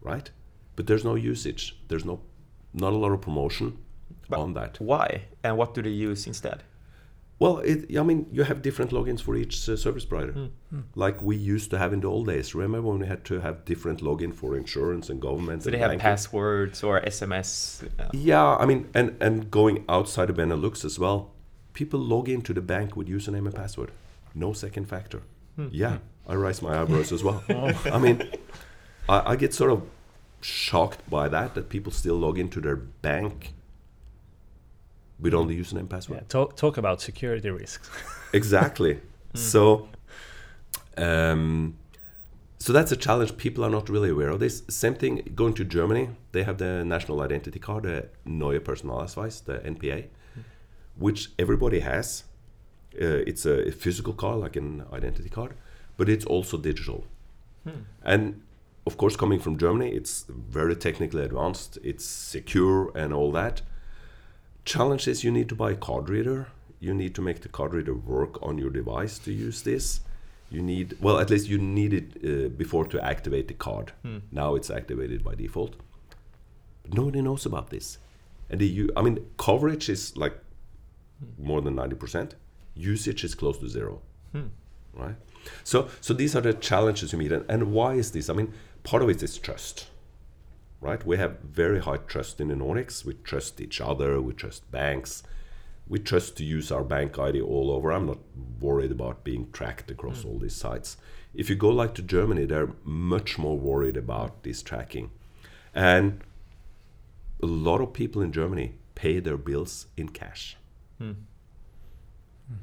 right? 0.00 0.30
But 0.76 0.86
there's 0.86 1.04
no 1.04 1.14
usage. 1.14 1.76
There's 1.88 2.04
no 2.04 2.20
not 2.74 2.92
a 2.92 2.96
lot 2.96 3.12
of 3.12 3.20
promotion 3.20 3.78
But- 4.28 4.38
on 4.40 4.54
that. 4.54 4.80
Why 4.80 5.22
and 5.44 5.56
what 5.58 5.74
do 5.74 5.82
they 5.82 5.90
use 5.90 6.26
instead? 6.26 6.62
Well, 7.38 7.58
it, 7.58 7.98
I 7.98 8.04
mean, 8.04 8.26
you 8.30 8.44
have 8.44 8.62
different 8.62 8.92
logins 8.92 9.20
for 9.20 9.34
each 9.34 9.68
uh, 9.68 9.76
service 9.76 10.04
provider, 10.04 10.50
like 10.94 11.20
we 11.22 11.34
used 11.34 11.70
to 11.72 11.78
have 11.78 11.92
in 11.92 11.98
the 12.00 12.06
old 12.06 12.28
days. 12.28 12.54
Remember 12.54 12.88
when 12.88 13.00
we 13.00 13.06
had 13.08 13.24
to 13.24 13.40
have 13.40 13.64
different 13.64 14.00
login 14.00 14.32
for 14.32 14.56
insurance 14.56 15.10
and 15.10 15.20
government? 15.20 15.64
Do 15.64 15.68
and 15.68 15.74
they 15.74 15.78
have 15.80 15.88
banking? 15.90 16.04
passwords 16.04 16.84
or 16.84 17.00
SMS? 17.00 17.82
Uh, 17.98 18.04
Yeah, 18.12 18.56
I 18.62 18.64
mean, 18.64 18.88
and 18.94 19.16
and 19.20 19.50
going 19.50 19.84
outside 19.88 20.30
of 20.30 20.36
Benelux 20.36 20.84
as 20.84 21.00
well, 21.00 21.32
people 21.72 22.00
log 22.00 22.28
into 22.28 22.52
the 22.52 22.60
bank 22.60 22.96
with 22.96 23.08
username 23.08 23.46
and 23.46 23.54
password, 23.54 23.90
no 24.34 24.52
second 24.52 24.86
factor. 24.88 25.22
Yeah, 25.70 25.98
I 26.26 26.34
raise 26.34 26.62
my 26.62 26.80
eyebrows 26.80 27.12
as 27.12 27.22
well. 27.22 27.42
I 27.48 27.98
mean, 27.98 28.26
I, 29.08 29.32
I 29.32 29.36
get 29.36 29.52
sort 29.52 29.70
of 29.70 29.82
shocked 30.40 31.08
by 31.08 31.28
that 31.28 31.54
that 31.54 31.68
people 31.68 31.92
still 31.92 32.16
log 32.16 32.38
into 32.38 32.60
their 32.60 32.76
bank 32.76 33.54
with 35.20 35.34
only 35.34 35.56
username 35.56 35.80
and 35.80 35.90
password. 35.90 36.20
Yeah, 36.22 36.26
talk 36.28 36.56
talk 36.56 36.76
about 36.76 37.00
security 37.00 37.50
risks. 37.50 37.90
Exactly. 38.34 38.98
So, 39.34 39.90
um, 40.96 41.76
so 42.58 42.72
that's 42.72 42.92
a 42.92 42.96
challenge. 42.96 43.36
People 43.36 43.62
are 43.62 43.68
not 43.68 43.90
really 43.90 44.08
aware 44.08 44.30
of 44.30 44.40
this. 44.40 44.62
Same 44.70 44.94
thing 44.94 45.32
going 45.34 45.52
to 45.54 45.64
Germany. 45.64 46.08
They 46.32 46.42
have 46.44 46.56
the 46.56 46.82
national 46.82 47.20
identity 47.20 47.58
card, 47.58 47.82
the 47.82 48.08
Neue 48.24 48.60
Personalausweis, 48.60 49.44
the 49.44 49.58
NPA, 49.58 50.06
which 50.96 51.30
everybody 51.38 51.80
has. 51.80 52.24
Uh, 52.94 53.24
it's 53.26 53.46
a 53.46 53.70
physical 53.72 54.12
card, 54.12 54.40
like 54.40 54.56
an 54.56 54.84
identity 54.92 55.28
card, 55.28 55.54
but 55.96 56.08
it's 56.08 56.24
also 56.24 56.58
digital. 56.58 57.04
And 58.02 58.42
of 58.86 58.96
course, 58.96 59.16
coming 59.16 59.38
from 59.38 59.56
Germany, 59.56 59.90
it's 59.90 60.24
very 60.28 60.74
technically 60.74 61.24
advanced. 61.24 61.78
It's 61.82 62.04
secure 62.04 62.90
and 62.96 63.14
all 63.14 63.30
that 63.32 63.62
challenge 64.64 65.08
is 65.08 65.24
you 65.24 65.30
need 65.30 65.48
to 65.48 65.54
buy 65.54 65.72
a 65.72 65.76
card 65.76 66.08
reader. 66.08 66.48
You 66.80 66.94
need 66.94 67.14
to 67.14 67.22
make 67.22 67.40
the 67.40 67.48
card 67.48 67.74
reader 67.74 67.94
work 67.94 68.42
on 68.42 68.58
your 68.58 68.70
device 68.70 69.18
to 69.20 69.32
use 69.32 69.62
this. 69.62 70.00
You 70.50 70.62
need, 70.62 70.96
well, 71.00 71.18
at 71.18 71.30
least 71.30 71.48
you 71.48 71.58
need 71.58 71.92
it 71.94 72.08
uh, 72.24 72.48
before 72.48 72.84
to 72.86 73.02
activate 73.04 73.48
the 73.48 73.54
card. 73.54 73.92
Now 74.30 74.54
it's 74.54 74.70
activated 74.70 75.24
by 75.24 75.34
default. 75.34 75.76
But 76.82 76.94
nobody 76.94 77.22
knows 77.22 77.46
about 77.46 77.70
this. 77.70 77.98
And 78.50 78.60
the, 78.60 78.90
I 78.96 79.02
mean, 79.02 79.18
coverage 79.38 79.88
is 79.88 80.16
like 80.16 80.36
more 81.38 81.60
than 81.60 81.76
90%. 81.76 82.32
Usage 82.74 83.24
is 83.24 83.34
close 83.34 83.58
to 83.58 83.68
zero. 83.68 84.00
Hmm. 84.32 84.48
Right? 84.94 85.16
So, 85.64 85.88
so 86.00 86.14
these 86.14 86.36
are 86.36 86.40
the 86.40 86.54
challenges 86.54 87.12
you 87.12 87.18
meet. 87.18 87.32
And, 87.32 87.44
and 87.48 87.72
why 87.72 87.94
is 87.94 88.12
this? 88.12 88.30
I 88.30 88.34
mean, 88.34 88.52
part 88.82 89.02
of 89.02 89.08
it 89.08 89.22
is 89.22 89.38
trust 89.38 89.86
right? 90.82 91.06
We 91.06 91.16
have 91.16 91.38
very 91.38 91.78
high 91.78 91.98
trust 91.98 92.40
in 92.40 92.48
the 92.48 92.54
Nordics. 92.54 93.04
We 93.04 93.14
trust 93.14 93.60
each 93.60 93.80
other. 93.80 94.20
We 94.20 94.34
trust 94.34 94.70
banks. 94.70 95.22
We 95.88 96.00
trust 96.00 96.36
to 96.36 96.44
use 96.44 96.70
our 96.70 96.82
bank 96.82 97.18
ID 97.18 97.40
all 97.40 97.70
over. 97.70 97.92
I'm 97.92 98.06
not 98.06 98.18
worried 98.60 98.90
about 98.90 99.24
being 99.24 99.50
tracked 99.52 99.90
across 99.90 100.22
hmm. 100.22 100.28
all 100.28 100.38
these 100.38 100.56
sites. 100.56 100.96
If 101.34 101.48
you 101.48 101.56
go 101.56 101.70
like 101.70 101.94
to 101.94 102.02
Germany, 102.02 102.44
they're 102.44 102.74
much 102.84 103.38
more 103.38 103.56
worried 103.56 103.96
about 103.96 104.42
this 104.42 104.60
tracking, 104.60 105.10
and 105.74 106.20
a 107.42 107.46
lot 107.46 107.80
of 107.80 107.94
people 107.94 108.20
in 108.20 108.32
Germany 108.32 108.74
pay 108.94 109.18
their 109.18 109.38
bills 109.38 109.86
in 109.96 110.10
cash, 110.10 110.58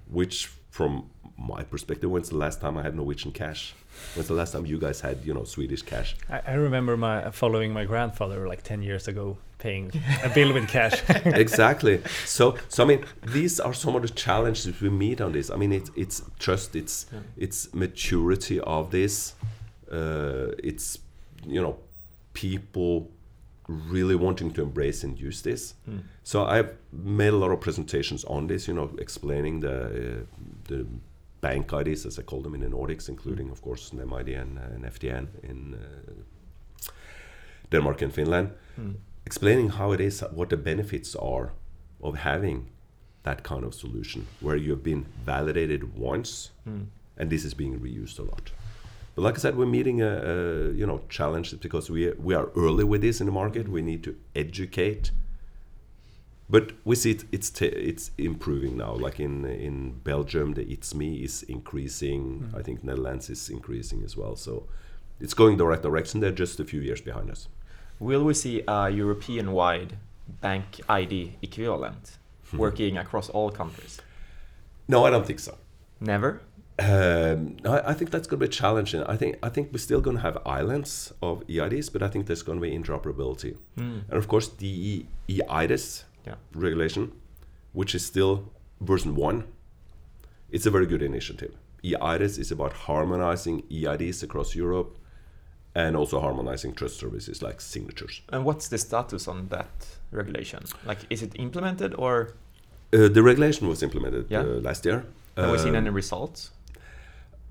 which 0.09 0.49
from 0.69 1.09
my 1.37 1.63
perspective, 1.63 2.09
when's 2.11 2.29
the 2.29 2.37
last 2.37 2.61
time 2.61 2.77
I 2.77 2.83
had 2.83 2.95
Norwegian 2.95 3.31
cash? 3.31 3.73
When's 4.13 4.27
the 4.27 4.33
last 4.33 4.51
time 4.53 4.65
you 4.65 4.77
guys 4.77 5.01
had, 5.01 5.17
you 5.25 5.33
know, 5.33 5.43
Swedish 5.43 5.81
cash? 5.81 6.15
I, 6.29 6.41
I 6.47 6.53
remember 6.53 6.95
my 6.97 7.31
following 7.31 7.73
my 7.73 7.85
grandfather 7.85 8.47
like 8.47 8.63
ten 8.63 8.81
years 8.83 9.07
ago 9.07 9.37
paying 9.57 9.91
a 10.23 10.29
bill 10.29 10.53
with 10.53 10.67
cash. 10.69 11.01
exactly. 11.25 12.01
So, 12.25 12.55
so 12.69 12.83
I 12.83 12.87
mean, 12.87 13.05
these 13.23 13.59
are 13.59 13.73
some 13.73 13.95
of 13.95 14.01
the 14.03 14.09
challenges 14.09 14.79
we 14.81 14.89
meet 14.89 15.21
on 15.21 15.31
this. 15.33 15.49
I 15.49 15.55
mean, 15.55 15.71
it's 15.73 15.91
it's 15.95 16.21
trust, 16.39 16.75
it's 16.75 17.05
Yeah. 17.11 17.19
it's 17.37 17.73
maturity 17.73 18.59
of 18.61 18.91
this, 18.91 19.33
uh, 19.91 20.51
it's 20.63 20.99
you 21.45 21.61
know, 21.61 21.77
people 22.33 23.09
really 23.69 24.15
wanting 24.15 24.51
to 24.53 24.61
embrace 24.61 25.03
and 25.07 25.19
use 25.19 25.41
this. 25.41 25.75
Mm. 25.87 25.99
So 26.23 26.45
I've 26.45 26.71
made 26.91 27.33
a 27.33 27.37
lot 27.37 27.51
of 27.51 27.59
presentations 27.59 28.23
on 28.25 28.47
this, 28.47 28.67
you 28.67 28.73
know, 28.73 28.89
explaining 28.97 29.59
the 29.61 29.75
uh, 29.75 30.23
the 30.67 30.85
bank 31.41 31.71
IDs 31.73 32.05
as 32.05 32.19
I 32.19 32.23
call 32.23 32.41
them 32.41 32.53
in 32.55 32.61
the 32.61 32.67
Nordics, 32.67 33.09
including 33.09 33.49
of 33.51 33.61
course 33.61 33.91
NemID 33.95 34.41
and, 34.41 34.57
uh, 34.57 34.75
and 34.75 34.83
FTN 34.85 35.27
in 35.43 35.73
uh, 35.75 36.91
Denmark 37.71 38.01
and 38.01 38.13
Finland 38.13 38.49
Mm. 38.77 38.95
explaining 39.25 39.69
how 39.69 39.91
it 39.93 39.99
is, 39.99 40.23
what 40.35 40.49
the 40.49 40.57
benefits 40.57 41.15
are 41.15 41.49
of 42.01 42.15
having 42.15 42.69
that 43.23 43.43
kind 43.43 43.63
of 43.65 43.73
solution 43.73 44.25
where 44.41 44.55
you've 44.57 44.83
been 44.83 45.05
validated 45.25 45.81
once 45.97 46.51
Mm. 46.65 46.85
and 47.17 47.29
this 47.29 47.43
is 47.45 47.53
being 47.53 47.79
reused 47.79 48.19
a 48.19 48.23
lot. 48.23 48.51
But 49.19 49.25
like 49.25 49.35
I 49.35 49.39
said, 49.39 49.57
we're 49.57 49.65
meeting 49.65 50.01
a, 50.01 50.07
a 50.07 50.71
you 50.71 50.85
know 50.87 51.01
challenge 51.09 51.59
because 51.59 51.89
we 51.89 52.09
we 52.11 52.33
are 52.35 52.47
early 52.55 52.85
with 52.85 53.01
this 53.01 53.19
in 53.19 53.25
the 53.25 53.33
market. 53.33 53.67
We 53.67 53.81
need 53.81 54.01
to 54.03 54.15
educate, 54.33 55.11
but 56.49 56.71
we 56.85 56.95
see 56.95 57.11
it, 57.11 57.25
it's 57.29 57.49
t- 57.49 57.65
it's 57.89 58.11
improving 58.17 58.77
now. 58.77 58.93
Like 58.93 59.19
in 59.19 59.43
in 59.43 59.99
Belgium, 60.05 60.53
the 60.53 60.63
itsme 60.63 61.21
is 61.21 61.43
increasing. 61.43 62.49
I 62.57 62.61
think 62.61 62.81
Netherlands 62.81 63.29
is 63.29 63.49
increasing 63.49 64.03
as 64.05 64.15
well. 64.15 64.37
So 64.37 64.69
it's 65.19 65.33
going 65.33 65.57
the 65.57 65.67
right 65.67 65.81
direction. 65.81 66.21
They're 66.21 66.39
just 66.45 66.57
a 66.61 66.63
few 66.63 66.79
years 66.79 67.01
behind 67.01 67.29
us. 67.29 67.49
Will 67.99 68.23
we 68.23 68.33
see 68.33 68.63
a 68.69 68.89
European-wide 68.89 69.97
bank 70.41 70.65
ID 70.87 71.35
equivalent 71.41 72.17
Hmm. 72.51 72.57
working 72.57 72.97
across 72.97 73.29
all 73.29 73.51
countries? 73.51 73.99
No, 74.87 75.03
I 75.07 75.09
don't 75.09 75.25
think 75.27 75.39
so. 75.39 75.53
Never. 75.99 76.39
Um, 76.79 77.57
I, 77.65 77.91
I 77.91 77.93
think 77.93 78.09
that's 78.11 78.27
going 78.27 78.39
to 78.39 78.45
be 78.47 78.51
challenging. 78.51 79.03
I 79.03 79.17
think 79.17 79.37
I 79.43 79.49
think 79.49 79.71
we're 79.73 79.79
still 79.79 80.01
going 80.01 80.15
to 80.17 80.21
have 80.21 80.37
islands 80.45 81.13
of 81.21 81.43
EIDs, 81.47 81.89
but 81.91 82.01
I 82.01 82.07
think 82.07 82.25
there's 82.27 82.43
going 82.43 82.57
to 82.59 82.61
be 82.61 82.71
interoperability, 82.79 83.57
Mm. 83.77 84.01
and 84.09 84.17
of 84.17 84.27
course 84.27 84.47
the 84.47 85.05
eIDAS 85.27 86.03
Yeah. 86.27 86.35
regulation, 86.53 87.11
which 87.73 87.93
is 87.95 88.05
still 88.05 88.33
version 88.81 89.15
one. 89.15 89.43
It's 90.51 90.65
a 90.65 90.71
very 90.71 90.85
good 90.85 91.01
initiative. 91.01 91.51
eIDAS 91.83 92.37
is 92.39 92.51
about 92.51 92.73
harmonizing 92.87 93.63
EIDs 93.69 94.23
across 94.23 94.55
Europe, 94.55 94.97
and 95.75 95.95
also 95.95 96.19
harmonizing 96.19 96.73
trust 96.73 96.97
services 96.99 97.41
like 97.41 97.61
signatures. 97.61 98.21
And 98.33 98.43
what's 98.45 98.67
the 98.69 98.77
status 98.77 99.27
on 99.27 99.47
that 99.49 99.69
regulation? 100.11 100.63
Like, 100.85 100.99
is 101.09 101.21
it 101.21 101.31
implemented 101.35 101.93
or 101.97 102.33
Uh, 102.91 103.07
the 103.07 103.21
regulation 103.21 103.67
was 103.67 103.83
implemented 103.83 104.25
Yeah. 104.29 104.41
uh, 104.41 104.61
last 104.69 104.85
year. 104.85 105.03
have 105.37 105.51
we 105.51 105.57
seen 105.57 105.69
Um, 105.75 105.75
any 105.87 105.89
results? 105.89 106.51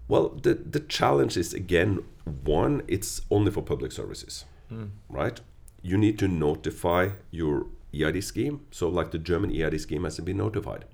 Well, 0.08 0.30
the, 0.30 0.54
the 0.54 0.80
challenge 0.80 1.36
is 1.36 1.52
again 1.54 2.02
one, 2.44 2.82
it's 2.88 3.20
only 3.30 3.50
for 3.50 3.62
public 3.62 3.92
services, 3.92 4.44
Mm. 4.72 4.90
right? 5.08 5.40
You 5.82 5.96
need 5.96 6.18
to 6.18 6.28
notify 6.28 7.10
your 7.30 7.66
EID 7.94 8.22
scheme. 8.22 8.60
So, 8.70 8.88
like 8.88 9.10
the 9.12 9.18
German 9.18 9.50
EID 9.50 9.80
scheme 9.80 10.04
hasn't 10.04 10.26
been 10.26 10.36
notified, 10.36 10.84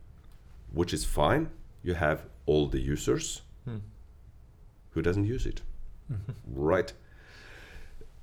which 0.72 0.92
is 0.92 1.04
fine. 1.04 1.48
You 1.82 1.94
have 1.94 2.26
all 2.46 2.66
the 2.68 2.80
users. 2.80 3.42
Mm. 3.68 3.80
Who 4.90 5.02
doesn't 5.02 5.24
use 5.24 5.46
it? 5.46 5.62
Right. 6.46 6.92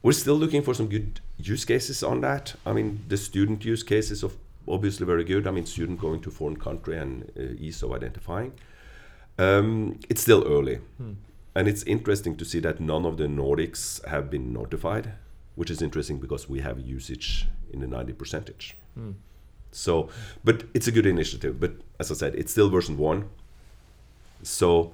We're 0.03 0.13
still 0.13 0.35
looking 0.35 0.63
for 0.63 0.73
some 0.73 0.87
good 0.87 1.19
use 1.37 1.65
cases 1.65 2.01
on 2.03 2.21
that. 2.21 2.55
I 2.65 2.73
mean, 2.73 3.03
the 3.07 3.17
student 3.17 3.65
use 3.65 3.83
case 3.83 4.09
is 4.11 4.23
of 4.23 4.35
obviously 4.67 5.05
very 5.05 5.23
good. 5.23 5.45
I 5.47 5.51
mean, 5.51 5.65
student 5.65 5.99
going 5.99 6.21
to 6.21 6.31
foreign 6.31 6.57
country 6.57 6.97
and 6.97 7.29
uh, 7.37 7.41
ease 7.59 7.83
of 7.83 7.91
identifying. 7.91 8.53
Um, 9.41 9.99
it's 10.09 10.21
still 10.21 10.43
early, 10.55 10.79
Hmm. 10.97 11.13
and 11.55 11.67
it's 11.67 11.83
interesting 11.83 12.37
to 12.37 12.45
see 12.45 12.59
that 12.61 12.79
none 12.79 13.05
of 13.09 13.15
the 13.17 13.27
Nordics 13.27 14.05
have 14.05 14.29
been 14.29 14.53
notified, 14.53 15.13
which 15.55 15.71
is 15.71 15.81
interesting 15.81 16.19
because 16.19 16.49
we 16.49 16.59
have 16.61 16.79
usage 16.79 17.47
in 17.73 17.79
the 17.81 17.87
90 17.87 18.13
percentage. 18.13 18.77
Mm. 18.97 19.15
So, 19.71 20.09
but 20.43 20.63
it's 20.73 20.87
a 20.87 20.91
good 20.91 21.05
initiative. 21.05 21.59
But 21.59 21.71
as 21.99 22.11
I 22.11 22.15
said, 22.15 22.35
it's 22.35 22.51
still 22.51 22.69
version 22.69 22.97
one. 22.97 23.29
So, 24.43 24.91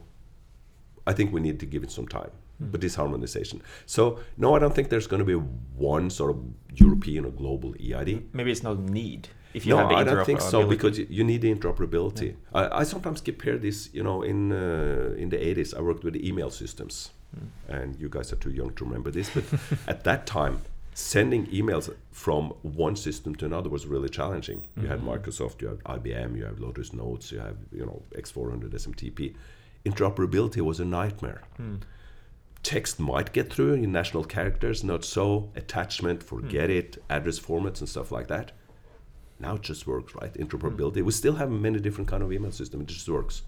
I 1.05 1.13
think 1.13 1.33
we 1.33 1.41
need 1.41 1.59
to 1.59 1.65
give 1.65 1.83
it 1.83 1.91
some 1.91 2.07
time. 2.07 2.31
Mm. 2.61 2.71
But 2.71 2.81
this 2.81 2.95
harmonization. 2.95 3.61
So, 3.85 4.19
no, 4.37 4.55
I 4.55 4.59
don't 4.59 4.73
think 4.75 4.89
there's 4.89 5.07
going 5.07 5.19
to 5.19 5.25
be 5.25 5.39
one 5.75 6.09
sort 6.09 6.31
of 6.31 6.37
European 6.73 7.25
or 7.25 7.31
global 7.31 7.73
EID. 7.79 8.23
Maybe 8.33 8.51
it's 8.51 8.63
no 8.63 8.73
need 8.75 9.27
if 9.53 9.65
you 9.65 9.73
No, 9.73 9.77
have 9.79 9.89
the 9.89 9.95
I 9.95 10.03
don't 10.03 10.25
think 10.25 10.41
so 10.41 10.65
because 10.67 10.99
you, 10.99 11.23
need 11.23 11.41
the 11.41 11.53
interoperability. 11.53 12.35
I, 12.53 12.81
I 12.81 12.83
sometimes 12.83 13.21
compare 13.21 13.57
this. 13.57 13.89
You 13.93 14.03
know, 14.03 14.21
in 14.23 14.51
uh, 14.51 15.15
in 15.17 15.29
the 15.29 15.37
80s, 15.37 15.73
I 15.77 15.81
worked 15.81 16.03
with 16.03 16.15
email 16.15 16.49
systems, 16.51 17.11
Mm. 17.35 17.49
and 17.77 17.99
you 18.01 18.07
guys 18.09 18.31
are 18.33 18.37
too 18.39 18.51
young 18.51 18.73
to 18.75 18.85
remember 18.85 19.11
this. 19.11 19.29
But 19.29 19.43
at 19.93 20.03
that 20.05 20.25
time, 20.25 20.61
sending 20.93 21.45
emails 21.47 21.89
from 22.11 22.53
one 22.63 22.95
system 22.95 23.35
to 23.35 23.45
another 23.45 23.69
was 23.69 23.85
really 23.85 24.09
challenging. 24.09 24.59
You 24.81 24.87
had 24.87 24.99
Mhm. 25.01 25.07
Microsoft, 25.13 25.61
you 25.61 25.67
had 25.67 25.79
IBM, 25.83 26.37
you 26.37 26.45
have 26.45 26.57
Lotus 26.59 26.93
Notes, 26.93 27.31
you 27.33 27.39
have 27.39 27.57
you 27.71 27.85
know 27.85 28.01
X400 28.15 28.73
SMTP. 28.73 29.35
Interoperability 29.85 30.61
was 30.61 30.79
a 30.79 30.85
nightmare. 30.85 31.41
Mm. 31.59 31.79
Text 32.63 32.99
might 32.99 33.33
get 33.33 33.51
through 33.53 33.73
in 33.73 33.91
national 33.91 34.23
characters, 34.23 34.83
not 34.83 35.05
so. 35.05 35.49
Attachment, 35.55 36.23
forget 36.23 36.69
Mm. 36.69 36.77
it. 36.79 37.03
Address 37.09 37.39
formats 37.39 37.79
and 37.79 37.89
stuff 37.89 38.11
like 38.11 38.27
that. 38.27 38.51
Now 39.39 39.55
it 39.55 39.61
just 39.61 39.87
works, 39.87 40.15
right? 40.15 40.33
Hmm. 40.33 40.43
Interoperability. 40.43 41.03
We 41.03 41.11
still 41.11 41.35
have 41.35 41.51
many 41.51 41.79
different 41.79 42.07
kind 42.09 42.23
of 42.23 42.31
email 42.31 42.51
system. 42.51 42.81
It 42.81 42.87
just 42.87 43.07
works. 43.07 43.43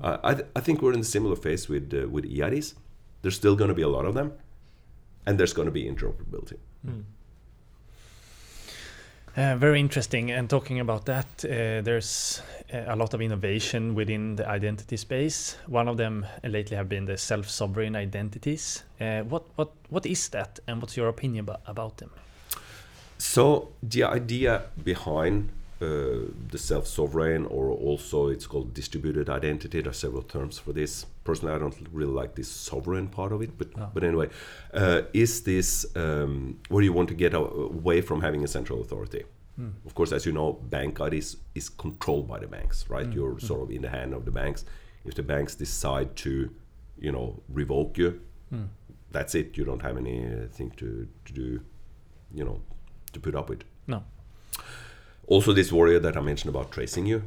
Uh, 0.00 0.18
I, 0.22 0.34
th- 0.34 0.46
I 0.54 0.60
think 0.60 0.82
we're 0.82 0.92
in 0.92 1.00
a 1.00 1.04
similar 1.04 1.36
phase 1.36 1.68
with 1.68 1.92
uh, 1.94 2.08
with 2.08 2.24
EIDs. 2.24 2.74
There's 3.22 3.36
still 3.36 3.56
going 3.56 3.68
to 3.68 3.74
be 3.74 3.82
a 3.82 3.88
lot 3.88 4.04
of 4.04 4.14
them, 4.14 4.32
and 5.26 5.38
there's 5.38 5.52
going 5.52 5.66
to 5.66 5.72
be 5.72 5.84
interoperability. 5.84 6.58
Mm. 6.86 7.04
Uh, 9.34 9.56
very 9.56 9.80
interesting. 9.80 10.30
And 10.30 10.50
talking 10.50 10.80
about 10.80 11.06
that, 11.06 11.26
uh, 11.44 11.80
there's 11.80 12.42
uh, 12.74 12.84
a 12.86 12.96
lot 12.96 13.14
of 13.14 13.22
innovation 13.22 13.94
within 13.94 14.36
the 14.36 14.46
identity 14.46 14.98
space. 14.98 15.56
One 15.66 15.88
of 15.88 15.96
them 15.96 16.26
lately 16.44 16.76
have 16.76 16.90
been 16.90 17.06
the 17.06 17.16
self-sovereign 17.16 17.96
identities. 17.96 18.82
Uh, 19.00 19.22
what 19.22 19.44
what 19.56 19.70
what 19.88 20.04
is 20.04 20.28
that, 20.30 20.60
and 20.66 20.82
what's 20.82 20.96
your 20.96 21.08
opinion 21.08 21.48
about 21.66 21.96
them? 21.96 22.10
So 23.22 23.68
the 23.82 24.02
idea 24.02 24.62
behind 24.82 25.50
uh, 25.80 25.86
the 26.50 26.58
self-sovereign, 26.58 27.46
or 27.46 27.70
also 27.70 28.26
it's 28.28 28.46
called 28.48 28.74
distributed 28.74 29.28
identity. 29.28 29.80
There 29.80 29.90
are 29.90 29.94
several 29.94 30.22
terms 30.22 30.58
for 30.58 30.72
this. 30.72 31.06
Personally, 31.22 31.54
I 31.54 31.58
don't 31.58 31.76
really 31.92 32.12
like 32.12 32.34
this 32.34 32.48
sovereign 32.48 33.06
part 33.08 33.32
of 33.32 33.40
it, 33.42 33.50
but 33.58 33.68
Ah. 33.76 33.90
but 33.94 34.02
anyway, 34.02 34.28
uh, 34.74 35.02
is 35.12 35.42
this 35.42 35.86
um, 35.96 36.58
where 36.68 36.82
you 36.84 36.92
want 36.92 37.08
to 37.10 37.14
get 37.14 37.32
away 37.34 38.00
from 38.00 38.20
having 38.22 38.42
a 38.44 38.48
central 38.48 38.80
authority? 38.80 39.22
Mm. 39.60 39.72
Of 39.86 39.94
course, 39.94 40.12
as 40.16 40.26
you 40.26 40.32
know, 40.32 40.52
bank 40.76 41.00
ID 41.00 41.16
is, 41.18 41.36
is 41.54 41.68
controlled 41.68 42.26
by 42.26 42.38
the 42.40 42.48
banks, 42.48 42.76
right? 42.88 43.08
Mm. 43.08 43.14
You're 43.14 43.38
sort 43.40 43.60
of 43.62 43.70
in 43.70 43.82
the 43.82 43.88
hand 43.98 44.14
of 44.14 44.24
the 44.24 44.30
banks. 44.32 44.64
If 45.04 45.14
the 45.14 45.22
banks 45.22 45.54
decide 45.54 46.08
to, 46.24 46.30
you 46.98 47.12
know, 47.12 47.40
revoke 47.48 47.98
you, 47.98 48.20
Mm. 48.52 48.68
that's 49.12 49.34
it. 49.34 49.56
You 49.58 49.64
don't 49.64 49.82
have 49.82 49.96
anything 49.96 50.70
to, 50.80 50.88
to 51.26 51.32
do, 51.32 51.60
you 52.38 52.44
know, 52.44 52.60
to 53.12 53.20
put 53.20 53.34
up 53.34 53.48
with. 53.48 53.62
No. 53.86 54.04
Also, 55.26 55.52
this 55.52 55.72
warrior 55.72 56.00
that 56.00 56.16
I 56.16 56.20
mentioned 56.20 56.54
about 56.54 56.72
tracing 56.72 57.06
you. 57.06 57.22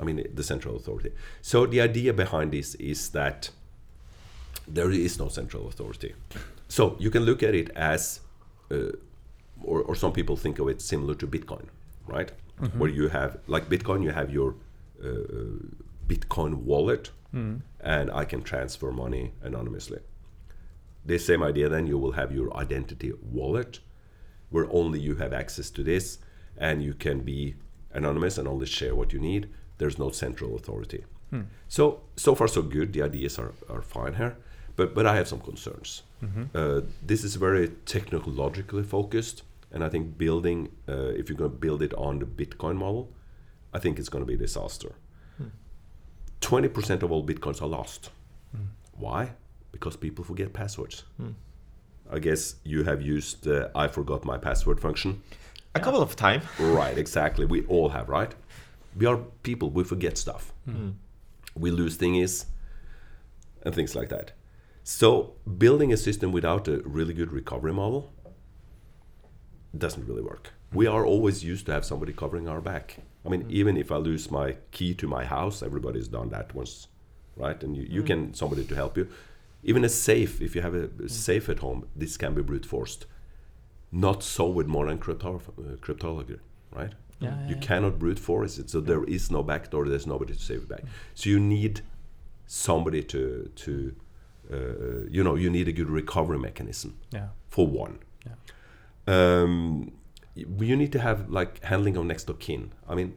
I 0.00 0.04
mean, 0.04 0.26
the 0.34 0.42
central 0.42 0.76
authority. 0.76 1.12
So 1.42 1.66
the 1.66 1.80
idea 1.80 2.12
behind 2.12 2.52
this 2.52 2.74
is 2.76 3.10
that 3.10 3.50
there 4.66 4.90
is 4.90 5.18
no 5.18 5.28
central 5.28 5.68
authority. 5.68 6.14
So 6.68 6.96
you 6.98 7.10
can 7.10 7.24
look 7.24 7.42
at 7.42 7.54
it 7.54 7.70
as, 7.76 8.20
uh, 8.70 8.92
or, 9.62 9.82
or 9.82 9.94
some 9.94 10.12
people 10.12 10.36
think 10.36 10.58
of 10.58 10.68
it 10.68 10.80
similar 10.80 11.14
to 11.16 11.26
Bitcoin, 11.26 11.66
right? 12.06 12.32
Mhm. 12.60 12.78
Where 12.78 12.90
you 12.90 13.08
have, 13.08 13.38
like 13.46 13.68
Bitcoin, 13.68 14.02
you 14.02 14.10
have 14.12 14.30
your 14.32 14.54
uh, 15.02 15.08
Bitcoin 16.08 16.54
wallet, 16.64 17.10
Mm. 17.34 17.60
and 17.80 18.10
I 18.10 18.24
can 18.26 18.42
transfer 18.42 18.92
money 18.92 19.32
anonymously. 19.42 20.00
The 21.06 21.18
same 21.18 21.42
idea, 21.42 21.68
then 21.70 21.86
you 21.86 21.96
will 21.98 22.12
have 22.12 22.30
your 22.30 22.54
identity 22.54 23.10
wallet, 23.22 23.80
where 24.52 24.66
only 24.70 25.00
you 25.00 25.16
have 25.16 25.32
access 25.32 25.70
to 25.70 25.82
this, 25.82 26.18
and 26.56 26.82
you 26.82 26.94
can 26.94 27.20
be 27.20 27.54
anonymous 27.92 28.38
and 28.38 28.46
only 28.48 28.66
share 28.66 28.94
what 28.94 29.12
you 29.12 29.18
need. 29.18 29.48
There's 29.78 29.98
no 29.98 30.10
central 30.10 30.54
authority. 30.54 31.04
Hmm. 31.30 31.42
So 31.68 32.00
so 32.16 32.34
far 32.34 32.48
so 32.48 32.62
good. 32.62 32.92
The 32.92 33.02
ideas 33.02 33.38
are, 33.38 33.52
are 33.68 33.82
fine 33.82 34.14
here, 34.14 34.36
but 34.76 34.94
but 34.94 35.06
I 35.06 35.16
have 35.16 35.26
some 35.28 35.40
concerns. 35.40 36.02
Mhm. 36.22 36.44
Uh, 36.54 36.80
this 37.06 37.24
is 37.24 37.36
very 37.36 37.68
technologically 37.84 38.82
focused, 38.84 39.42
and 39.72 39.82
I 39.82 39.88
think 39.88 40.18
building 40.18 40.68
uh, 40.88 41.18
if 41.18 41.28
you're 41.28 41.38
going 41.38 41.50
to 41.50 41.58
build 41.66 41.82
it 41.82 41.94
on 41.94 42.18
the 42.18 42.26
Bitcoin 42.26 42.76
model, 42.76 43.08
I 43.76 43.78
think 43.80 43.98
it's 43.98 44.08
going 44.10 44.24
to 44.24 44.28
be 44.28 44.34
a 44.34 44.46
disaster. 44.46 44.92
Hmm. 45.38 45.48
20% 46.40 47.02
of 47.02 47.10
all 47.12 47.24
bitcoins 47.26 47.62
are 47.62 47.68
lost. 47.68 48.10
Why? 48.98 49.32
Because 49.72 49.96
people 49.96 50.24
forget 50.24 50.52
passwords. 50.52 51.04
I 52.12 52.18
guess 52.18 52.56
you 52.62 52.84
have 52.84 53.00
used 53.00 53.44
the 53.44 53.70
I 53.74 53.88
forgot 53.88 54.24
my 54.24 54.36
password 54.36 54.78
function. 54.80 55.22
A 55.74 55.80
couple 55.80 56.02
of 56.02 56.14
time. 56.14 56.42
Right, 56.58 56.98
exactly. 56.98 57.46
We 57.46 57.64
all 57.66 57.88
have, 57.88 58.10
right? 58.10 58.34
We 58.94 59.06
are 59.06 59.16
people, 59.42 59.70
we 59.70 59.84
forget 59.84 60.18
stuff. 60.18 60.52
Hmm. 60.66 60.90
We 61.54 61.70
lose 61.70 61.96
things 61.96 62.46
and 63.62 63.74
things 63.74 63.94
like 63.94 64.10
that. 64.10 64.32
So, 64.84 65.34
building 65.58 65.92
a 65.92 65.96
system 65.96 66.32
without 66.32 66.68
a 66.68 66.78
really 66.84 67.14
good 67.14 67.32
recovery 67.32 67.72
model 67.72 68.12
doesn't 69.76 70.06
really 70.06 70.22
work. 70.22 70.52
We 70.72 70.86
are 70.86 71.06
always 71.06 71.42
used 71.42 71.66
to 71.66 71.72
have 71.72 71.84
somebody 71.84 72.12
covering 72.12 72.48
our 72.48 72.60
back. 72.60 72.98
I 73.24 73.30
mean, 73.30 73.42
hmm. 73.42 73.50
even 73.50 73.76
if 73.78 73.90
I 73.90 73.96
lose 73.96 74.30
my 74.30 74.56
key 74.70 74.92
to 74.94 75.06
my 75.08 75.24
house, 75.24 75.62
everybody's 75.62 76.08
done 76.08 76.28
that 76.30 76.54
once, 76.54 76.88
right? 77.36 77.62
And 77.62 77.74
you, 77.74 77.86
you 77.88 78.00
hmm. 78.02 78.06
can 78.06 78.34
somebody 78.34 78.64
to 78.64 78.74
help 78.74 78.98
you. 78.98 79.08
Even 79.62 79.84
a 79.84 79.88
safe, 79.88 80.40
if 80.42 80.54
you 80.56 80.62
have 80.62 80.74
a, 80.74 80.88
a 81.04 81.08
safe 81.08 81.48
at 81.48 81.60
home, 81.60 81.86
this 81.94 82.16
can 82.16 82.34
be 82.34 82.42
brute 82.42 82.66
forced. 82.66 83.06
Not 83.92 84.22
so 84.22 84.48
with 84.48 84.66
modern 84.66 84.98
crypto- 84.98 85.40
uh, 85.58 85.76
cryptology, 85.76 86.38
right? 86.74 86.92
Yeah, 87.20 87.36
you 87.46 87.54
yeah. 87.54 87.60
cannot 87.60 87.98
brute 87.98 88.18
force 88.18 88.58
it, 88.58 88.70
so 88.70 88.80
there 88.80 89.04
is 89.04 89.30
no 89.30 89.42
backdoor. 89.44 89.88
There's 89.88 90.06
nobody 90.06 90.32
to 90.34 90.40
save 90.40 90.62
it 90.62 90.68
back. 90.68 90.82
So 91.14 91.30
you 91.30 91.38
need 91.38 91.82
somebody 92.46 93.02
to 93.04 93.50
to 93.54 93.94
uh, 94.52 95.06
you 95.08 95.22
know 95.22 95.36
you 95.36 95.48
need 95.50 95.68
a 95.68 95.72
good 95.72 95.88
recovery 95.90 96.38
mechanism 96.38 96.98
Yeah. 97.12 97.28
for 97.48 97.66
one. 97.66 97.98
Yeah. 98.26 98.34
Um, 99.06 99.92
you 100.36 100.76
need 100.76 100.92
to 100.92 100.98
have 100.98 101.28
like 101.28 101.62
handling 101.64 101.96
of 101.96 102.06
next 102.06 102.28
of 102.30 102.38
kin. 102.38 102.72
I 102.88 102.94
mean, 102.94 103.14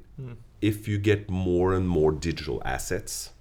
if 0.62 0.88
you 0.88 0.98
get 0.98 1.30
more 1.30 1.74
and 1.74 1.88
more 1.88 2.12
digital 2.12 2.62
assets, 2.66 3.32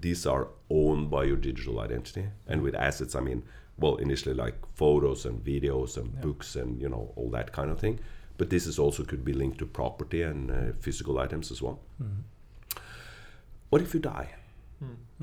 these 0.00 0.26
are 0.26 0.48
owned 0.68 1.10
by 1.10 1.24
your 1.24 1.36
digital 1.36 1.80
identity. 1.80 2.26
And 2.46 2.62
with 2.62 2.74
assets, 2.74 3.14
I 3.14 3.20
mean, 3.20 3.42
well, 3.78 3.96
initially 3.96 4.34
like 4.34 4.54
photos 4.74 5.24
and 5.24 5.44
videos 5.44 5.96
and 5.96 6.20
books 6.20 6.56
and 6.56 6.80
you 6.80 6.88
know 6.88 7.12
all 7.16 7.30
that 7.30 7.52
kind 7.52 7.70
of 7.70 7.78
thing. 7.78 8.00
But 8.36 8.50
this 8.50 8.66
is 8.66 8.78
also 8.78 9.04
could 9.04 9.24
be 9.24 9.32
linked 9.32 9.58
to 9.58 9.66
property 9.66 10.22
and 10.22 10.50
uh, 10.50 10.72
physical 10.80 11.18
items 11.18 11.50
as 11.50 11.60
well. 11.62 11.78
What 13.70 13.82
if 13.82 13.94
you 13.94 14.00
die? 14.00 14.34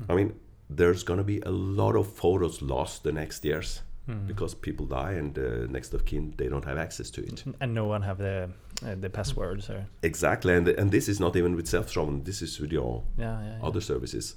I 0.08 0.14
mean, 0.14 0.34
there's 0.70 1.02
going 1.02 1.18
to 1.18 1.24
be 1.24 1.40
a 1.40 1.50
lot 1.50 1.96
of 1.96 2.06
photos 2.06 2.62
lost 2.62 3.02
the 3.02 3.12
next 3.12 3.44
years 3.44 3.82
because 4.26 4.54
people 4.54 4.86
die 4.86 5.12
and 5.12 5.38
uh, 5.38 5.66
next 5.68 5.92
of 5.92 6.04
kin 6.06 6.32
they 6.38 6.48
don't 6.48 6.64
have 6.64 6.78
access 6.78 7.10
to 7.10 7.20
it. 7.22 7.44
And 7.60 7.74
no 7.74 7.86
one 7.86 8.02
have 8.02 8.18
the 8.18 8.48
uh, 8.84 8.94
the 8.94 9.10
passwords 9.10 9.70
or 9.70 9.86
Exactly, 10.02 10.54
and 10.54 10.68
and 10.68 10.90
this 10.90 11.08
is 11.08 11.20
not 11.20 11.36
even 11.36 11.56
with 11.56 11.66
self-Travel. 11.66 12.20
This 12.24 12.42
is 12.42 12.60
with 12.60 12.72
your 12.72 13.02
yeah, 13.16 13.40
yeah, 13.40 13.58
yeah. 13.58 13.66
other 13.66 13.80
services. 13.80 14.36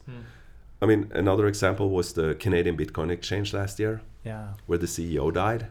I 0.81 0.87
mean, 0.87 1.11
another 1.13 1.47
example 1.47 1.89
was 1.89 2.13
the 2.13 2.35
Canadian 2.35 2.75
Bitcoin 2.75 3.11
Exchange 3.11 3.53
last 3.53 3.79
year, 3.79 4.01
yeah. 4.25 4.53
where 4.65 4.79
the 4.79 4.87
CEO 4.87 5.31
died, 5.31 5.67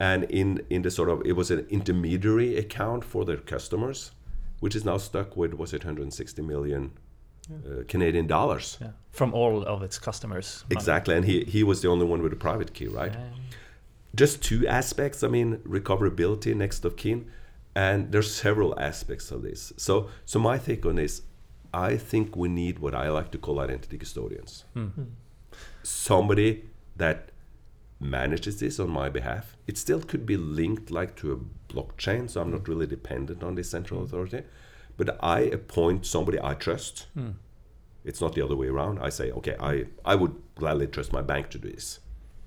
and 0.00 0.24
in 0.24 0.64
in 0.70 0.82
the 0.82 0.90
sort 0.90 1.08
of 1.10 1.22
it 1.26 1.32
was 1.32 1.50
an 1.50 1.66
intermediary 1.68 2.56
account 2.56 3.04
for 3.04 3.24
their 3.24 3.36
customers, 3.36 4.12
which 4.60 4.74
is 4.74 4.84
now 4.84 4.98
stuck 4.98 5.36
with 5.36 5.54
was 5.54 5.72
it 5.74 5.84
160 5.84 6.42
million 6.42 6.92
uh, 7.50 7.84
Canadian 7.88 8.26
dollars. 8.26 8.78
Yeah. 8.80 8.92
From 9.10 9.34
all 9.34 9.64
of 9.64 9.82
its 9.82 9.98
customers. 9.98 10.64
money. 10.64 10.78
Exactly, 10.78 11.14
and 11.14 11.24
he 11.24 11.44
he 11.44 11.62
was 11.62 11.80
the 11.80 11.88
only 11.88 12.06
one 12.06 12.22
with 12.22 12.32
a 12.32 12.36
private 12.36 12.72
key, 12.72 12.88
right? 12.88 13.14
Yeah, 14.14 14.24
just 14.24 14.42
two 14.42 14.66
aspects. 14.66 15.22
I 15.22 15.28
mean, 15.28 15.58
recoverability, 15.58 16.54
next 16.54 16.84
of 16.84 16.96
kin, 16.96 17.30
and 17.74 18.12
there's 18.12 18.34
several 18.34 18.78
aspects 18.78 19.30
of 19.30 19.42
this. 19.42 19.72
So, 19.76 20.08
so 20.24 20.38
my 20.38 20.58
take 20.58 20.86
on 20.86 20.96
this, 20.96 21.22
I 21.72 21.96
think 21.96 22.36
we 22.36 22.48
need 22.48 22.78
what 22.78 22.94
I 22.94 23.08
like 23.10 23.30
to 23.32 23.38
call 23.38 23.60
identity 23.60 23.98
custodians. 23.98 24.64
Hmm. 24.74 24.86
Hmm. 24.86 25.02
Somebody 25.82 26.64
that 26.96 27.30
manages 28.00 28.60
this 28.60 28.78
on 28.78 28.90
my 28.90 29.08
behalf. 29.08 29.56
It 29.66 29.78
still 29.78 30.00
could 30.00 30.26
be 30.26 30.36
linked 30.36 30.90
like 30.90 31.16
to 31.16 31.32
a 31.32 31.72
blockchain, 31.72 32.30
so 32.30 32.40
I'm 32.40 32.50
not 32.50 32.60
hmm. 32.60 32.72
really 32.72 32.86
dependent 32.86 33.42
on 33.42 33.54
this 33.54 33.70
central 33.70 34.02
authority. 34.02 34.42
But 34.96 35.18
I 35.20 35.40
appoint 35.40 36.06
somebody 36.06 36.38
I 36.40 36.54
trust. 36.54 37.06
It's 38.04 38.20
not 38.20 38.34
the 38.34 38.42
other 38.42 38.54
way 38.54 38.68
around. 38.68 39.00
I 39.00 39.08
say, 39.08 39.32
okay, 39.32 39.56
I, 39.58 39.86
I 40.04 40.14
would 40.14 40.40
gladly 40.56 40.86
trust 40.86 41.12
my 41.12 41.22
bank 41.22 41.48
to 41.50 41.58
do 41.58 41.72
this. 41.72 42.00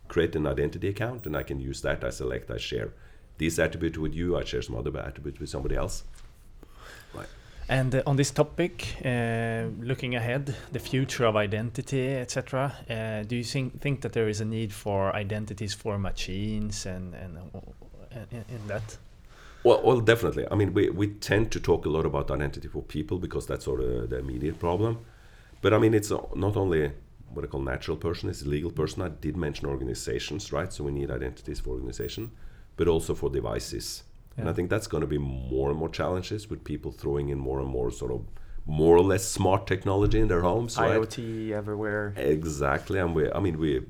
Create 0.07 0.35
an 0.35 0.47
identity 0.47 0.87
account, 0.89 1.25
and 1.25 1.35
I 1.35 1.43
can 1.43 1.59
use 1.59 1.81
that. 1.81 2.03
I 2.03 2.09
select, 2.09 2.51
I 2.51 2.57
share 2.57 2.93
this 3.37 3.59
attribute 3.59 3.97
with 3.97 4.13
you, 4.13 4.37
I 4.37 4.43
share 4.43 4.61
some 4.61 4.75
other 4.75 4.97
attribute 4.97 5.39
with 5.39 5.49
somebody 5.49 5.75
else. 5.75 6.03
Right. 7.13 7.27
And 7.69 7.93
uh, 7.93 8.03
on 8.07 8.15
this 8.15 8.31
topic, 8.31 8.95
uh, 9.03 9.65
looking 9.79 10.15
ahead, 10.15 10.55
the 10.71 10.79
future 10.79 11.25
of 11.25 11.35
identity, 11.35 12.15
etc. 12.15 12.73
Uh, 12.89 13.23
do 13.23 13.35
you 13.35 13.43
think 13.43 13.81
think 13.81 14.01
that 14.01 14.13
there 14.13 14.29
is 14.29 14.41
a 14.41 14.45
need 14.45 14.73
for 14.73 15.15
identities 15.15 15.73
for 15.73 15.97
machines 15.97 16.85
and 16.85 17.13
and 17.13 17.37
in, 18.31 18.45
in 18.49 18.67
that? 18.67 18.97
Well, 19.63 19.81
well, 19.83 19.99
definitely. 19.99 20.45
I 20.49 20.55
mean, 20.55 20.73
we, 20.73 20.89
we 20.89 21.07
tend 21.07 21.51
to 21.51 21.59
talk 21.59 21.85
a 21.85 21.89
lot 21.89 22.05
about 22.05 22.31
identity 22.31 22.67
for 22.67 22.81
people 22.81 23.17
because 23.17 23.47
that's 23.47 23.65
sort 23.65 23.81
of 23.81 24.09
the 24.09 24.19
immediate 24.19 24.59
problem. 24.59 24.99
But 25.61 25.73
I 25.73 25.77
mean, 25.77 25.93
it's 25.93 26.11
not 26.11 26.55
only 26.55 26.91
what 27.33 27.43
I 27.45 27.47
call 27.47 27.61
natural 27.61 27.97
person, 27.97 28.29
is 28.29 28.41
a 28.41 28.49
legal 28.49 28.71
person. 28.71 29.01
I 29.01 29.09
did 29.09 29.37
mention 29.37 29.67
organizations, 29.67 30.51
right? 30.51 30.71
So 30.71 30.83
we 30.83 30.91
need 30.91 31.11
identities 31.11 31.59
for 31.59 31.71
organization, 31.71 32.31
but 32.75 32.87
also 32.87 33.15
for 33.15 33.29
devices. 33.29 34.03
And 34.37 34.47
I 34.47 34.53
think 34.53 34.69
that's 34.69 34.85
going 34.85 35.01
to 35.01 35.07
be 35.07 35.17
more 35.17 35.71
and 35.71 35.79
more 35.79 35.89
challenges 35.89 36.47
with 36.47 36.63
people 36.63 36.91
throwing 36.91 37.29
in 37.29 37.39
more 37.39 37.59
and 37.59 37.67
more 37.67 37.89
sort 37.89 38.11
of 38.11 38.21
more 38.67 38.95
or 38.95 39.01
less 39.01 39.25
smart 39.25 39.65
technology 39.65 40.19
in 40.19 40.27
their 40.27 40.41
homes, 40.41 40.77
right? 40.77 40.91
IoT 40.91 41.51
everywhere. 41.51 42.13
Exactly, 42.15 42.99
and 42.99 43.15
we. 43.15 43.31
I 43.31 43.39
mean, 43.39 43.57
we. 43.57 43.81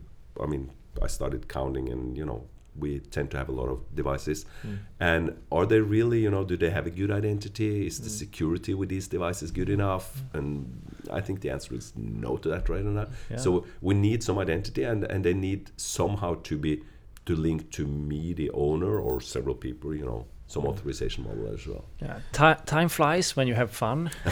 I 0.41 0.45
mean, 0.45 0.71
I 1.02 1.08
started 1.08 1.50
counting, 1.50 1.89
and 1.89 2.15
you 2.15 2.26
know, 2.26 2.43
we 2.78 3.00
tend 3.00 3.32
to 3.32 3.38
have 3.38 3.50
a 3.50 3.52
lot 3.52 3.69
of 3.69 3.80
devices. 3.95 4.45
Mm. 4.65 4.78
And 5.00 5.38
are 5.52 5.65
they 5.65 5.82
really, 5.82 6.21
you 6.21 6.30
know, 6.30 6.43
do 6.45 6.56
they 6.56 6.69
have 6.69 6.86
a 6.88 6.91
good 6.91 7.12
identity? 7.12 7.88
Is 7.88 8.00
the 8.00 8.10
mm. 8.10 8.17
security 8.17 8.73
with 8.73 8.89
these 8.89 9.08
devices 9.08 9.52
good 9.52 9.69
enough? 9.69 10.21
Mm. 10.34 10.39
And 10.39 10.87
I 11.12 11.22
think 11.22 11.41
the 11.41 11.50
answer 11.50 11.76
is 11.76 11.93
no 11.96 12.38
to 12.38 12.50
that 12.50 12.70
right 12.70 12.84
now. 12.84 13.08
Yeah. 13.30 13.38
So 13.38 13.65
we 13.82 13.93
need 13.93 14.24
some 14.24 14.38
identity, 14.39 14.84
and 14.84 15.04
and 15.04 15.24
they 15.24 15.34
need 15.34 15.72
somehow 15.78 16.36
to 16.43 16.58
be 16.58 16.82
to 17.26 17.36
link 17.36 17.72
to 17.72 17.86
me, 17.86 18.34
the 18.34 18.50
owner, 18.52 19.00
or 19.00 19.22
several 19.22 19.56
people, 19.56 19.93
you 19.93 20.06
know, 20.06 20.26
some 20.48 20.65
authorization 20.65 21.26
model 21.26 21.54
as 21.54 21.67
well. 21.67 21.84
Yeah. 22.02 22.20
Ti 22.32 22.63
time 22.65 22.88
flies 22.89 23.36
when 23.36 23.48
you 23.48 23.56
have 23.56 23.70
fun. 23.70 24.10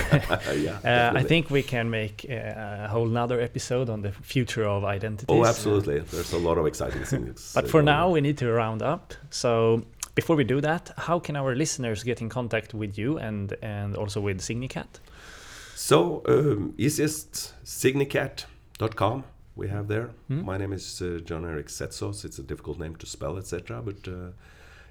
yeah, 0.56 0.80
Uh, 0.84 1.20
I 1.20 1.24
think 1.24 1.50
we 1.50 1.62
can 1.62 1.90
make 1.90 2.26
uh, 2.30 2.86
a 2.86 2.88
whole 2.88 3.06
nother 3.08 3.42
episode 3.42 3.90
on 3.90 4.02
the 4.02 4.12
future 4.12 4.64
of 4.64 4.86
identities. 4.86 5.28
Oh, 5.30 5.46
absolutely. 5.46 6.00
There's 6.00 6.34
a 6.34 6.38
lot 6.40 6.58
of 6.58 6.66
exciting 6.66 7.04
things. 7.14 7.52
But 7.54 7.66
uh, 7.66 7.68
for 7.68 7.82
now, 7.82 8.10
we 8.10 8.22
need 8.22 8.38
to 8.38 8.52
round 8.52 8.82
up. 8.82 9.14
So 9.30 9.84
before 10.16 10.38
we 10.38 10.46
do 10.46 10.62
that, 10.62 10.92
how 10.98 11.20
can 11.20 11.36
our 11.36 11.54
listeners 11.56 12.04
get 12.04 12.22
in 12.22 12.30
contact 12.30 12.74
with 12.74 12.98
you 12.98 13.18
and 13.18 13.54
and 13.62 13.96
also 13.98 14.22
with 14.22 14.40
Signicat? 14.40 15.02
So 15.76 16.24
um, 16.30 16.74
easiest 16.78 17.54
signicat.com 17.66 19.26
we 19.58 19.68
have 19.68 19.90
there. 19.90 20.12
My 20.30 20.58
name 20.58 20.72
is 20.72 21.02
uh, 21.02 21.20
Jon 21.26 21.44
Erik 21.44 21.68
Setsaas. 21.68 22.24
It's 22.24 22.40
a 22.40 22.44
difficult 22.44 22.80
name 22.80 22.96
to 22.96 23.06
spell, 23.06 23.38
etc. 23.38 23.82
But 23.82 24.08
uh, 24.08 24.32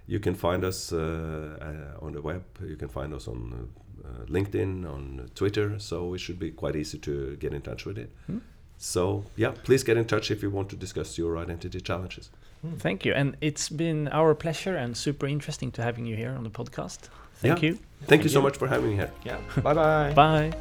you 0.07 0.21
can 0.21 0.35
find 0.35 0.63
us 0.63 0.93
uh, 0.93 1.97
uh, 1.99 2.05
on 2.05 2.13
the 2.13 2.21
web. 2.21 2.45
You 2.63 2.77
can 2.77 2.89
find 2.89 3.15
us 3.15 3.29
on 3.29 3.71
uh, 4.05 4.09
uh, 4.09 4.27
LinkedIn, 4.27 4.87
on 4.87 5.31
Twitter. 5.35 5.79
So 5.79 6.13
it 6.13 6.19
should 6.19 6.39
be 6.39 6.51
quite 6.51 6.77
easy 6.77 6.99
to 6.99 7.37
get 7.37 7.55
in 7.55 7.63
touch 7.63 7.87
with 7.87 7.97
it. 7.97 8.11
So 8.77 9.25
yeah, 9.37 9.53
please 9.63 9.85
get 9.85 9.97
in 9.97 10.05
touch 10.05 10.31
if 10.31 10.43
you 10.43 10.51
want 10.51 10.69
to 10.69 10.77
discuss 10.77 11.17
your 11.17 11.39
identity 11.39 11.81
challenges. 11.81 12.31
Thank 12.79 13.05
you, 13.05 13.13
and 13.13 13.37
it's 13.43 13.69
been 13.69 14.09
our 14.09 14.35
pleasure 14.35 14.77
and 14.77 14.97
super 14.97 15.27
interesting 15.27 15.71
to 15.73 15.83
having 15.83 16.07
you 16.07 16.17
here 16.17 16.31
on 16.31 16.45
the 16.45 16.51
podcast. 16.51 17.09
Thank 17.41 17.63
Yeah. 17.63 17.71
you. 17.71 17.79
Thank, 18.07 18.23
you 18.23 18.29
so 18.29 18.43
much 18.43 18.57
for 18.59 18.69
having 18.69 18.91
me 18.91 18.97
here. 18.97 19.11
Yeah. 19.25 19.39
bye 19.63 19.73
bye. 19.75 20.13
Bye. 20.15 20.53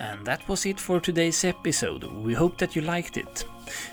And 0.00 0.24
that 0.26 0.46
was 0.48 0.66
it 0.66 0.80
for 0.80 0.98
today's 1.00 1.44
episode. 1.44 2.02
We 2.04 2.34
hope 2.34 2.58
that 2.58 2.74
you 2.74 2.82
liked 2.82 3.16
it. 3.16 3.44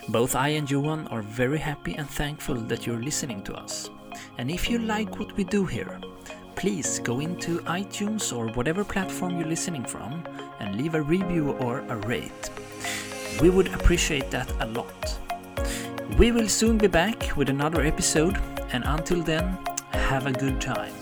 Both 0.08 0.34
I 0.34 0.48
and 0.58 0.68
Johan 0.68 1.06
are 1.08 1.22
very 1.22 1.58
happy 1.58 1.94
and 1.94 2.08
thankful 2.10 2.56
that 2.56 2.86
you're 2.86 3.02
listening 3.02 3.42
to 3.44 3.54
us. 3.54 3.88
And 4.38 4.50
if 4.50 4.68
you 4.68 4.78
like 4.78 5.18
what 5.20 5.36
we 5.36 5.44
do 5.44 5.64
here, 5.64 6.00
please 6.56 6.98
go 6.98 7.20
into 7.20 7.60
iTunes 7.60 8.36
or 8.36 8.48
whatever 8.54 8.82
platform 8.84 9.38
you're 9.38 9.48
listening 9.48 9.84
from 9.84 10.24
and 10.58 10.76
leave 10.76 10.94
a 10.96 11.02
review 11.02 11.52
or 11.52 11.78
a 11.88 11.96
rate. 12.08 12.50
We 13.40 13.48
would 13.50 13.68
appreciate 13.72 14.30
that 14.32 14.50
a 14.60 14.66
lot. 14.66 15.18
We 16.18 16.32
will 16.32 16.48
soon 16.48 16.76
be 16.78 16.88
back 16.88 17.36
with 17.36 17.48
another 17.48 17.82
episode, 17.82 18.36
and 18.72 18.82
until 18.84 19.22
then, 19.22 19.56
have 19.92 20.26
a 20.26 20.32
good 20.32 20.60
time. 20.60 20.92